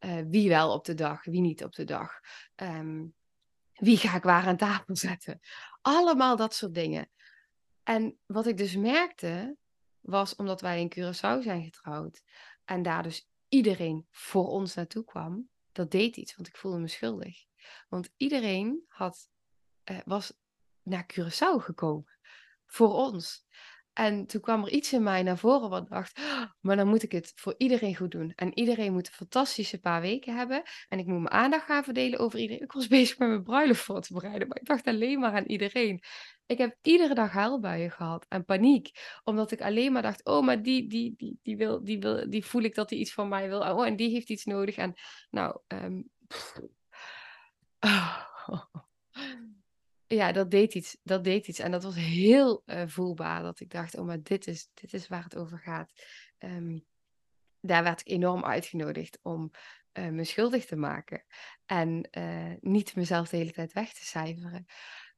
Uh, 0.00 0.20
wie 0.26 0.48
wel 0.48 0.72
op 0.72 0.84
de 0.84 0.94
dag, 0.94 1.24
wie 1.24 1.40
niet 1.40 1.64
op 1.64 1.74
de 1.74 1.84
dag. 1.84 2.20
Um, 2.56 3.14
wie 3.72 3.96
ga 3.96 4.16
ik 4.16 4.22
waar 4.22 4.46
aan 4.46 4.56
tafel 4.56 4.96
zetten? 5.08 5.40
Allemaal 5.80 6.36
dat 6.36 6.54
soort 6.54 6.74
dingen. 6.74 7.10
En 7.82 8.18
wat 8.26 8.46
ik 8.46 8.56
dus 8.56 8.76
merkte, 8.76 9.56
was 10.00 10.36
omdat 10.36 10.60
wij 10.60 10.80
in 10.80 10.92
Curaçao 10.94 11.42
zijn 11.42 11.64
getrouwd. 11.64 12.22
En 12.64 12.82
daar 12.82 13.02
dus 13.02 13.28
iedereen 13.48 14.06
voor 14.10 14.48
ons 14.48 14.74
naartoe 14.74 15.04
kwam. 15.04 15.48
Dat 15.72 15.90
deed 15.90 16.16
iets, 16.16 16.36
want 16.36 16.48
ik 16.48 16.56
voelde 16.56 16.78
me 16.78 16.88
schuldig. 16.88 17.44
Want 17.88 18.10
iedereen 18.16 18.84
had, 18.88 19.30
uh, 19.90 19.98
was 20.04 20.32
naar 20.82 21.06
Curaçao 21.12 21.62
gekomen. 21.62 22.18
Voor 22.66 22.92
ons. 22.92 23.46
En 23.98 24.26
toen 24.26 24.40
kwam 24.40 24.64
er 24.64 24.70
iets 24.70 24.92
in 24.92 25.02
mij 25.02 25.22
naar 25.22 25.38
voren 25.38 25.70
wat 25.70 25.88
dacht, 25.88 26.18
oh, 26.18 26.42
maar 26.60 26.76
dan 26.76 26.88
moet 26.88 27.02
ik 27.02 27.12
het 27.12 27.32
voor 27.34 27.54
iedereen 27.56 27.96
goed 27.96 28.10
doen. 28.10 28.32
En 28.36 28.58
iedereen 28.58 28.92
moet 28.92 29.06
een 29.06 29.12
fantastische 29.12 29.80
paar 29.80 30.00
weken 30.00 30.36
hebben. 30.36 30.62
En 30.88 30.98
ik 30.98 31.06
moet 31.06 31.20
mijn 31.20 31.30
aandacht 31.30 31.64
gaan 31.64 31.84
verdelen 31.84 32.18
over 32.18 32.38
iedereen. 32.38 32.62
Ik 32.62 32.72
was 32.72 32.86
bezig 32.98 33.18
met 33.18 33.28
mijn 33.28 33.42
bruiloft 33.42 33.80
voor 33.80 34.00
te 34.00 34.12
bereiden, 34.12 34.48
maar 34.48 34.58
ik 34.60 34.66
dacht 34.66 34.86
alleen 34.86 35.18
maar 35.18 35.32
aan 35.32 35.44
iedereen. 35.44 36.02
Ik 36.46 36.58
heb 36.58 36.76
iedere 36.82 37.14
dag 37.14 37.32
huilbuien 37.32 37.90
gehad 37.90 38.26
en 38.28 38.44
paniek. 38.44 38.90
Omdat 39.24 39.50
ik 39.50 39.60
alleen 39.60 39.92
maar 39.92 40.02
dacht, 40.02 40.24
oh, 40.24 40.44
maar 40.44 40.62
die, 40.62 40.88
die, 40.88 41.14
die, 41.16 41.38
die, 41.42 41.56
wil, 41.56 41.84
die, 41.84 41.98
wil, 41.98 42.30
die 42.30 42.44
voel 42.44 42.62
ik 42.62 42.74
dat 42.74 42.90
hij 42.90 42.98
iets 42.98 43.12
van 43.12 43.28
mij 43.28 43.48
wil. 43.48 43.60
Oh, 43.60 43.86
en 43.86 43.96
die 43.96 44.10
heeft 44.10 44.30
iets 44.30 44.44
nodig. 44.44 44.76
En 44.76 44.94
nou, 45.30 45.60
um, 45.68 46.10
oh 48.46 48.86
ja, 50.08 50.32
dat 50.32 50.50
deed 50.50 50.74
iets. 50.74 50.96
Dat 51.02 51.24
deed 51.24 51.46
iets. 51.46 51.58
En 51.58 51.70
dat 51.70 51.82
was 51.82 51.94
heel 51.94 52.62
uh, 52.66 52.82
voelbaar. 52.86 53.42
Dat 53.42 53.60
ik 53.60 53.70
dacht, 53.70 53.96
oh, 53.96 54.06
maar 54.06 54.22
dit 54.22 54.46
is, 54.46 54.70
dit 54.74 54.92
is 54.92 55.08
waar 55.08 55.24
het 55.24 55.36
over 55.36 55.58
gaat. 55.58 55.92
Um, 56.38 56.84
daar 57.60 57.82
werd 57.82 58.00
ik 58.00 58.08
enorm 58.08 58.44
uitgenodigd 58.44 59.18
om 59.22 59.50
uh, 59.92 60.08
me 60.08 60.24
schuldig 60.24 60.64
te 60.64 60.76
maken. 60.76 61.24
En 61.66 62.08
uh, 62.18 62.52
niet 62.60 62.94
mezelf 62.96 63.28
de 63.28 63.36
hele 63.36 63.52
tijd 63.52 63.72
weg 63.72 63.92
te 63.92 64.04
cijferen. 64.04 64.66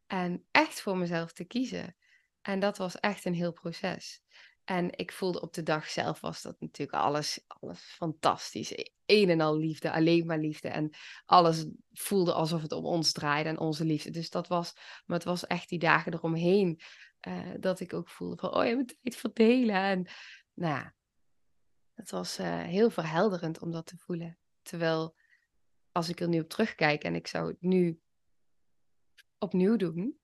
En 0.07 0.44
echt 0.50 0.81
voor 0.81 0.96
mezelf 0.96 1.33
te 1.33 1.44
kiezen. 1.44 1.96
En 2.42 2.61
dat 2.61 2.79
was 2.79 3.00
echt 3.00 3.24
een 3.24 3.35
heel 3.35 3.53
proces. 3.53 4.22
En 4.70 4.98
ik 4.98 5.12
voelde 5.12 5.40
op 5.40 5.54
de 5.54 5.62
dag 5.62 5.88
zelf 5.88 6.20
was 6.20 6.42
dat 6.42 6.61
natuurlijk 6.61 7.02
alles, 7.02 7.44
alles 7.46 7.80
fantastisch. 7.80 8.90
Een 9.06 9.30
en 9.30 9.40
al 9.40 9.56
liefde, 9.56 9.92
alleen 9.92 10.26
maar 10.26 10.38
liefde. 10.38 10.68
En 10.68 10.90
alles 11.26 11.66
voelde 11.92 12.33
alsof 12.33 12.62
het 12.62 12.72
om 12.72 12.85
ons 12.85 13.12
draaide 13.12 13.48
en 13.48 13.59
onze 13.59 13.85
liefde. 13.85 14.11
Dus 14.11 14.30
dat 14.30 14.48
was, 14.48 14.72
maar 15.06 15.16
het 15.16 15.26
was 15.26 15.46
echt 15.46 15.68
die 15.68 15.78
dagen 15.78 16.14
eromheen 16.14 16.80
uh, 17.28 17.50
dat 17.61 17.80
ik 17.80 17.94
ook 17.94 18.09
voelde 18.09 18.37
van, 18.37 18.54
oh 18.54 18.66
je 18.66 18.74
moet 18.74 18.96
tijd 19.02 19.16
verdelen. 19.16 19.74
En 19.74 20.09
nou 20.54 20.74
ja, 20.74 20.94
het 21.94 22.11
was 22.11 22.38
uh, 22.38 22.62
heel 22.62 22.90
verhelderend 22.90 23.61
om 23.61 23.70
dat 23.70 23.87
te 23.87 23.96
voelen. 23.96 24.38
Terwijl 24.62 25.16
als 25.92 26.09
ik 26.09 26.20
er 26.20 26.28
nu 26.28 26.40
op 26.40 26.48
terugkijk 26.48 27.04
en 27.04 27.14
ik 27.14 27.26
zou 27.26 27.48
het 27.48 27.61
nu 27.61 28.00
opnieuw 29.38 29.76
doen, 29.76 30.18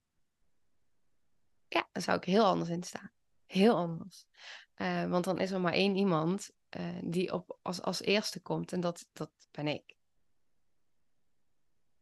ja, 1.69 1.89
dan 1.93 2.03
zou 2.03 2.17
ik 2.17 2.25
heel 2.25 2.45
anders 2.45 2.71
in 2.71 2.83
staan. 2.83 3.15
Heel 3.47 3.77
anders. 3.77 4.27
Uh, 4.77 5.05
want 5.05 5.25
dan 5.25 5.39
is 5.39 5.51
er 5.51 5.61
maar 5.61 5.73
één 5.73 5.97
iemand 5.97 6.51
uh, 6.77 6.99
die 7.03 7.33
op, 7.33 7.59
als, 7.63 7.83
als 7.83 8.01
eerste 8.01 8.41
komt 8.41 8.73
en 8.73 8.81
dat, 8.81 9.07
dat 9.13 9.31
ben 9.51 9.67
ik. 9.67 9.97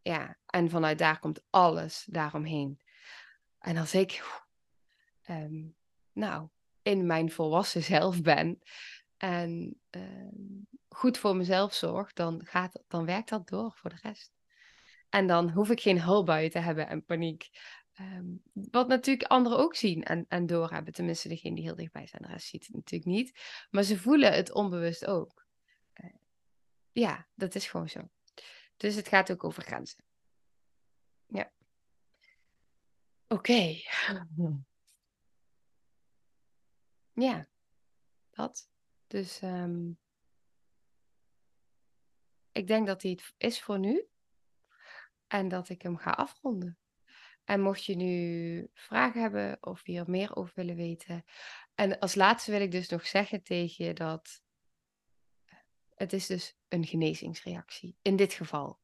Ja, 0.02 0.38
en 0.46 0.70
vanuit 0.70 0.98
daar 0.98 1.18
komt 1.18 1.42
alles 1.50 2.04
daaromheen. 2.10 2.80
En 3.58 3.76
als 3.76 3.94
ik, 3.94 4.42
um, 5.28 5.76
nou, 6.12 6.48
in 6.82 7.06
mijn 7.06 7.30
volwassen 7.30 7.82
zelf 7.82 8.22
ben 8.22 8.62
en 9.16 9.80
um, 9.90 10.66
goed 10.88 11.18
voor 11.18 11.36
mezelf 11.36 11.74
zorg, 11.74 12.12
dan, 12.12 12.40
gaat, 12.44 12.82
dan 12.88 13.04
werkt 13.04 13.28
dat 13.28 13.48
door 13.48 13.72
voor 13.72 13.90
de 13.90 13.98
rest. 14.02 14.32
En 15.08 15.26
dan 15.26 15.50
hoef 15.50 15.70
ik 15.70 15.80
geen 15.80 16.00
hulpbuien 16.00 16.50
te 16.50 16.58
hebben 16.58 16.88
en 16.88 17.04
paniek. 17.04 17.50
Um, 18.00 18.42
wat 18.52 18.88
natuurlijk 18.88 19.30
anderen 19.30 19.58
ook 19.58 19.74
zien 19.74 20.02
en, 20.02 20.24
en 20.28 20.46
doorhebben. 20.46 20.92
Tenminste, 20.92 21.28
degene 21.28 21.54
die 21.54 21.64
heel 21.64 21.74
dichtbij 21.74 22.06
zijn. 22.06 22.22
De 22.22 22.28
rest 22.28 22.46
ziet 22.46 22.66
het 22.66 22.74
natuurlijk 22.74 23.10
niet. 23.10 23.40
Maar 23.70 23.82
ze 23.82 23.98
voelen 23.98 24.32
het 24.32 24.52
onbewust 24.52 25.06
ook. 25.06 25.46
Uh, 25.94 26.14
ja, 26.92 27.28
dat 27.34 27.54
is 27.54 27.66
gewoon 27.66 27.88
zo. 27.88 28.08
Dus 28.76 28.94
het 28.94 29.08
gaat 29.08 29.30
ook 29.30 29.44
over 29.44 29.62
grenzen. 29.62 30.04
Ja. 31.26 31.52
Oké. 33.28 33.34
Okay. 33.34 33.84
Ja, 37.16 37.48
dat. 38.30 38.70
Dus 39.06 39.42
um, 39.42 39.98
ik 42.52 42.66
denk 42.66 42.86
dat 42.86 43.00
die 43.00 43.10
het 43.10 43.34
is 43.36 43.62
voor 43.62 43.78
nu. 43.78 44.08
En 45.26 45.48
dat 45.48 45.68
ik 45.68 45.82
hem 45.82 45.96
ga 45.96 46.10
afronden. 46.10 46.78
En 47.44 47.60
mocht 47.60 47.84
je 47.84 47.96
nu 47.96 48.68
vragen 48.74 49.20
hebben 49.20 49.56
of 49.60 49.84
hier 49.84 50.04
meer 50.06 50.36
over 50.36 50.52
willen 50.54 50.76
weten. 50.76 51.24
En 51.74 51.98
als 51.98 52.14
laatste 52.14 52.50
wil 52.50 52.60
ik 52.60 52.70
dus 52.70 52.88
nog 52.88 53.06
zeggen 53.06 53.42
tegen 53.42 53.84
je 53.84 53.92
dat 53.92 54.42
het 55.94 56.12
is 56.12 56.26
dus 56.26 56.56
een 56.68 56.86
genezingsreactie. 56.86 57.96
In 58.02 58.16
dit 58.16 58.32
geval. 58.32 58.78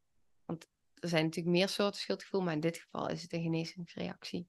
Want 0.44 0.66
er 0.94 1.08
zijn 1.08 1.24
natuurlijk 1.24 1.56
meer 1.56 1.68
soorten 1.68 2.00
schuldgevoel, 2.00 2.40
maar 2.40 2.54
in 2.54 2.60
dit 2.60 2.78
geval 2.78 3.08
is 3.08 3.22
het 3.22 3.32
een 3.32 3.42
genezingsreactie. 3.42 4.48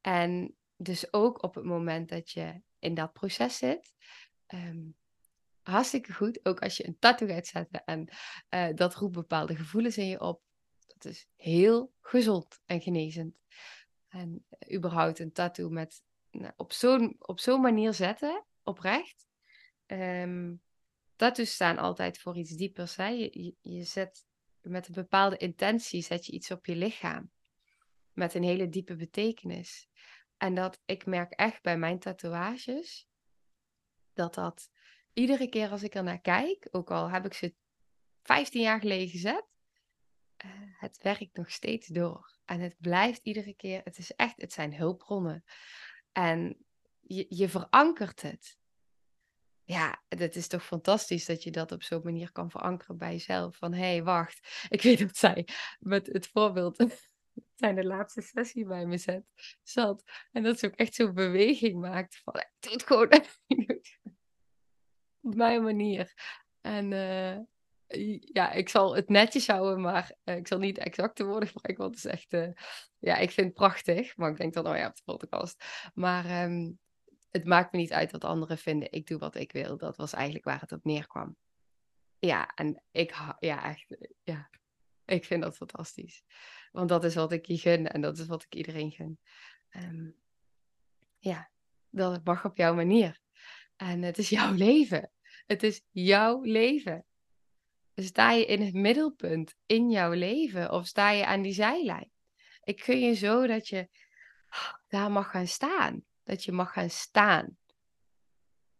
En 0.00 0.56
dus 0.76 1.12
ook 1.12 1.42
op 1.42 1.54
het 1.54 1.64
moment 1.64 2.08
dat 2.08 2.30
je 2.30 2.62
in 2.78 2.94
dat 2.94 3.12
proces 3.12 3.56
zit, 3.56 3.94
um, 4.54 4.96
hartstikke 5.62 6.12
goed. 6.12 6.40
Ook 6.42 6.60
als 6.62 6.76
je 6.76 6.86
een 6.86 6.98
tattoo 6.98 7.28
gaat 7.28 7.46
zetten 7.46 7.84
en 7.84 8.08
uh, 8.50 8.68
dat 8.74 8.94
roept 8.94 9.14
bepaalde 9.14 9.56
gevoelens 9.56 9.98
in 9.98 10.06
je 10.06 10.20
op. 10.20 10.42
Dat 10.94 11.12
is 11.12 11.28
heel 11.36 11.92
gezond 12.00 12.62
en 12.66 12.80
genezend. 12.80 13.38
En 14.08 14.46
überhaupt 14.72 15.18
een 15.18 15.32
tattoo 15.32 15.68
met 15.68 16.02
nou, 16.30 16.52
op 16.56 16.72
zo'n 16.72 17.16
zo'n 17.34 17.60
manier 17.60 17.94
zetten, 17.94 18.44
oprecht. 18.62 19.28
Um, 19.86 20.62
tattoos 21.16 21.52
staan 21.52 21.78
altijd 21.78 22.18
voor 22.18 22.36
iets 22.36 22.50
diepers. 22.50 22.96
Hè? 22.96 23.08
Je, 23.08 23.42
je, 23.42 23.54
je 23.60 23.84
zet 23.84 24.26
met 24.60 24.86
een 24.88 24.94
bepaalde 24.94 25.36
intentie 25.36 26.02
zet 26.02 26.26
je 26.26 26.32
iets 26.32 26.50
op 26.50 26.66
je 26.66 26.76
lichaam. 26.76 27.30
Met 28.12 28.34
een 28.34 28.42
hele 28.42 28.68
diepe 28.68 28.96
betekenis. 28.96 29.88
En 30.36 30.54
dat 30.54 30.80
ik 30.84 31.06
merk 31.06 31.32
echt 31.32 31.62
bij 31.62 31.78
mijn 31.78 31.98
tatoeages 31.98 33.08
dat 34.12 34.34
dat 34.34 34.70
iedere 35.12 35.48
keer 35.48 35.70
als 35.70 35.82
ik 35.82 35.94
er 35.94 36.02
naar 36.02 36.20
kijk, 36.20 36.68
ook 36.70 36.90
al 36.90 37.10
heb 37.10 37.24
ik 37.24 37.34
ze 37.34 37.54
15 38.22 38.60
jaar 38.60 38.80
geleden 38.80 39.08
gezet, 39.08 39.44
het 40.78 40.98
werkt 41.02 41.36
nog 41.36 41.50
steeds 41.50 41.86
door. 41.86 42.38
En 42.44 42.60
het 42.60 42.76
blijft 42.78 43.20
iedere 43.22 43.54
keer, 43.54 43.80
het 43.84 43.98
is 43.98 44.12
echt, 44.12 44.40
het 44.40 44.52
zijn 44.52 44.74
hulpbronnen. 44.74 45.44
En 46.12 46.64
je, 47.00 47.26
je 47.28 47.48
verankert 47.48 48.22
het. 48.22 48.58
Ja, 49.64 50.02
het 50.08 50.36
is 50.36 50.48
toch 50.48 50.64
fantastisch 50.64 51.24
dat 51.24 51.42
je 51.42 51.50
dat 51.50 51.72
op 51.72 51.82
zo'n 51.82 52.00
manier 52.04 52.32
kan 52.32 52.50
verankeren 52.50 52.98
bij 52.98 53.12
jezelf. 53.12 53.56
Van 53.56 53.72
hé, 53.72 53.80
hey, 53.80 54.02
wacht. 54.02 54.66
Ik 54.68 54.82
weet 54.82 54.98
dat 54.98 55.16
zij 55.16 55.48
met 55.78 56.06
het 56.06 56.26
voorbeeld 56.26 56.76
zijn 57.54 57.74
de 57.74 57.84
laatste 57.84 58.20
sessie 58.20 58.66
bij 58.66 58.86
me 58.86 58.98
zet, 58.98 59.24
zat. 59.62 60.02
En 60.32 60.42
dat 60.42 60.58
ze 60.58 60.66
ook 60.66 60.74
echt 60.74 60.94
zo'n 60.94 61.14
beweging 61.14 61.80
maakt 61.80 62.20
van, 62.24 62.44
doe 62.60 62.72
het 62.72 62.82
gewoon. 62.82 63.08
op 65.24 65.34
mijn 65.34 65.62
manier. 65.62 66.12
En 66.60 66.90
uh, 66.90 67.38
ja, 68.32 68.52
ik 68.52 68.68
zal 68.68 68.96
het 68.96 69.08
netjes 69.08 69.46
houden, 69.46 69.80
maar 69.80 70.12
uh, 70.24 70.36
ik 70.36 70.46
zal 70.46 70.58
niet 70.58 70.78
exacte 70.78 71.24
woorden 71.24 71.48
gebruiken, 71.48 71.84
want 71.84 71.96
het 71.96 72.04
is 72.04 72.10
echt, 72.10 72.32
uh, 72.32 72.48
ja, 72.98 73.16
ik 73.16 73.30
vind 73.30 73.46
het 73.46 73.56
prachtig. 73.56 74.16
Maar 74.16 74.30
ik 74.30 74.36
denk 74.36 74.54
dan, 74.54 74.66
oh 74.66 74.76
ja, 74.76 74.86
op 74.86 74.96
de 74.96 75.02
podcast. 75.04 75.64
Maar 75.94 76.44
um, 76.44 76.78
het 77.30 77.44
maakt 77.44 77.72
me 77.72 77.78
niet 77.78 77.92
uit 77.92 78.12
wat 78.12 78.24
anderen 78.24 78.58
vinden. 78.58 78.92
Ik 78.92 79.06
doe 79.06 79.18
wat 79.18 79.34
ik 79.34 79.52
wil. 79.52 79.76
Dat 79.76 79.96
was 79.96 80.12
eigenlijk 80.12 80.44
waar 80.44 80.60
het 80.60 80.72
op 80.72 80.84
neerkwam. 80.84 81.36
Ja, 82.18 82.54
en 82.54 82.82
ik, 82.90 83.14
ja, 83.38 83.64
echt, 83.64 83.96
ja, 84.22 84.50
ik 85.04 85.24
vind 85.24 85.42
dat 85.42 85.56
fantastisch. 85.56 86.24
Want 86.72 86.88
dat 86.88 87.04
is 87.04 87.14
wat 87.14 87.32
ik 87.32 87.46
je 87.46 87.58
gun 87.58 87.86
en 87.86 88.00
dat 88.00 88.18
is 88.18 88.26
wat 88.26 88.42
ik 88.42 88.54
iedereen 88.54 88.90
gun. 88.90 89.18
Um, 89.70 90.16
ja, 91.18 91.50
dat 91.90 92.24
mag 92.24 92.44
op 92.44 92.56
jouw 92.56 92.74
manier. 92.74 93.20
En 93.76 94.02
het 94.02 94.18
is 94.18 94.28
jouw 94.28 94.52
leven. 94.66 95.10
Het 95.46 95.62
is 95.62 95.82
jouw 95.90 96.40
leven. 96.42 97.04
Sta 97.94 98.30
je 98.30 98.46
in 98.46 98.62
het 98.62 98.74
middelpunt 98.74 99.54
in 99.66 99.90
jouw 99.90 100.12
leven 100.12 100.70
of 100.70 100.86
sta 100.86 101.10
je 101.10 101.26
aan 101.26 101.42
die 101.42 101.52
zijlijn? 101.52 102.10
Ik 102.62 102.82
gun 102.82 103.00
je 103.00 103.14
zo 103.14 103.46
dat 103.46 103.68
je 103.68 103.88
daar 104.88 105.10
mag 105.10 105.30
gaan 105.30 105.46
staan. 105.46 106.04
Dat 106.22 106.44
je 106.44 106.52
mag 106.52 106.72
gaan 106.72 106.90
staan. 106.90 107.58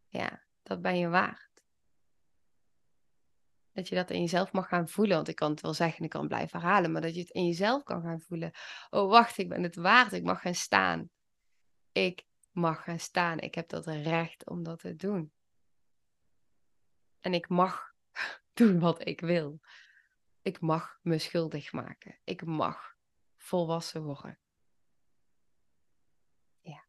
Ja, 0.08 0.44
dat 0.62 0.82
ben 0.82 0.98
je 0.98 1.08
waard. 1.08 1.62
Dat 3.72 3.88
je 3.88 3.94
dat 3.94 4.10
in 4.10 4.20
jezelf 4.20 4.52
mag 4.52 4.68
gaan 4.68 4.88
voelen. 4.88 5.16
Want 5.16 5.28
ik 5.28 5.36
kan 5.36 5.50
het 5.50 5.60
wel 5.60 5.74
zeggen, 5.74 6.04
ik 6.04 6.10
kan 6.10 6.20
het 6.20 6.28
blijven 6.28 6.60
herhalen, 6.60 6.92
maar 6.92 7.02
dat 7.02 7.14
je 7.14 7.20
het 7.20 7.30
in 7.30 7.46
jezelf 7.46 7.82
kan 7.82 8.02
gaan 8.02 8.20
voelen. 8.20 8.50
Oh, 8.90 9.10
wacht, 9.10 9.38
ik 9.38 9.48
ben 9.48 9.62
het 9.62 9.76
waard. 9.76 10.12
Ik 10.12 10.22
mag 10.22 10.40
gaan 10.40 10.54
staan. 10.54 11.10
Ik 11.92 12.24
mag 12.52 12.84
gaan 12.84 12.98
staan. 12.98 13.38
Ik 13.38 13.54
heb 13.54 13.68
dat 13.68 13.86
recht 13.86 14.46
om 14.46 14.62
dat 14.62 14.78
te 14.78 14.96
doen. 14.96 15.32
En 17.20 17.34
ik 17.34 17.48
mag 17.48 17.93
doen 18.54 18.78
wat 18.78 19.06
ik 19.06 19.20
wil. 19.20 19.60
Ik 20.42 20.60
mag 20.60 20.98
me 21.02 21.18
schuldig 21.18 21.72
maken. 21.72 22.18
Ik 22.24 22.44
mag 22.44 22.94
volwassen 23.36 24.02
worden. 24.02 24.38
Ja. 26.60 26.84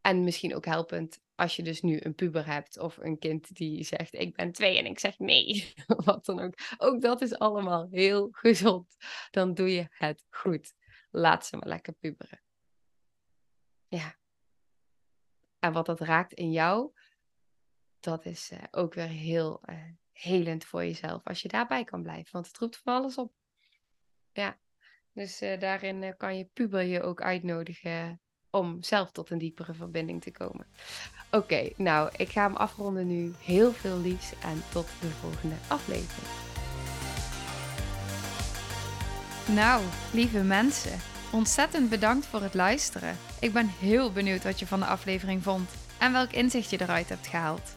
En 0.00 0.24
misschien 0.24 0.54
ook 0.54 0.64
helpend 0.64 1.20
als 1.34 1.56
je 1.56 1.62
dus 1.62 1.80
nu 1.80 1.98
een 2.00 2.14
puber 2.14 2.46
hebt 2.46 2.78
of 2.78 2.96
een 2.96 3.18
kind 3.18 3.54
die 3.54 3.84
zegt 3.84 4.14
ik 4.14 4.36
ben 4.36 4.52
twee 4.52 4.78
en 4.78 4.86
ik 4.86 4.98
zeg 4.98 5.18
nee. 5.18 5.72
Wat 6.04 6.24
dan 6.24 6.40
ook. 6.40 6.54
Ook 6.78 7.00
dat 7.00 7.20
is 7.20 7.38
allemaal 7.38 7.88
heel 7.90 8.28
gezond. 8.30 8.96
Dan 9.30 9.54
doe 9.54 9.72
je 9.72 9.86
het 9.90 10.26
goed. 10.30 10.74
Laat 11.10 11.46
ze 11.46 11.56
maar 11.56 11.68
lekker 11.68 11.92
puberen. 11.92 12.42
Ja. 13.88 14.16
En 15.58 15.72
wat 15.72 15.86
dat 15.86 16.00
raakt 16.00 16.32
in 16.32 16.50
jou, 16.50 16.92
dat 18.02 18.26
is 18.26 18.50
uh, 18.52 18.58
ook 18.70 18.94
weer 18.94 19.08
heel 19.08 19.60
uh, 19.66 19.76
helend 20.12 20.64
voor 20.64 20.84
jezelf. 20.84 21.20
Als 21.24 21.42
je 21.42 21.48
daarbij 21.48 21.84
kan 21.84 22.02
blijven. 22.02 22.32
Want 22.32 22.46
het 22.46 22.58
roept 22.58 22.76
van 22.76 22.94
alles 22.94 23.16
op. 23.16 23.32
Ja. 24.32 24.58
Dus 25.12 25.42
uh, 25.42 25.60
daarin 25.60 26.16
kan 26.16 26.38
je 26.38 26.48
puber 26.52 26.82
je 26.82 27.02
ook 27.02 27.22
uitnodigen 27.22 28.20
om 28.50 28.82
zelf 28.82 29.12
tot 29.12 29.30
een 29.30 29.38
diepere 29.38 29.74
verbinding 29.74 30.22
te 30.22 30.30
komen. 30.30 30.66
Oké, 31.30 31.70
nou, 31.76 32.10
ik 32.16 32.28
ga 32.28 32.42
hem 32.42 32.56
afronden 32.56 33.06
nu. 33.06 33.32
Heel 33.38 33.72
veel 33.72 33.98
liefs 33.98 34.32
en 34.40 34.62
tot 34.72 34.86
de 35.00 35.10
volgende 35.10 35.54
aflevering. 35.68 36.28
Nou, 39.56 39.84
lieve 40.12 40.42
mensen, 40.42 40.98
ontzettend 41.32 41.90
bedankt 41.90 42.26
voor 42.26 42.42
het 42.42 42.54
luisteren. 42.54 43.16
Ik 43.40 43.52
ben 43.52 43.68
heel 43.68 44.12
benieuwd 44.12 44.44
wat 44.44 44.58
je 44.58 44.66
van 44.66 44.80
de 44.80 44.86
aflevering 44.86 45.42
vond 45.42 45.70
en 45.98 46.12
welk 46.12 46.32
inzicht 46.32 46.70
je 46.70 46.80
eruit 46.80 47.08
hebt 47.08 47.26
gehaald. 47.26 47.76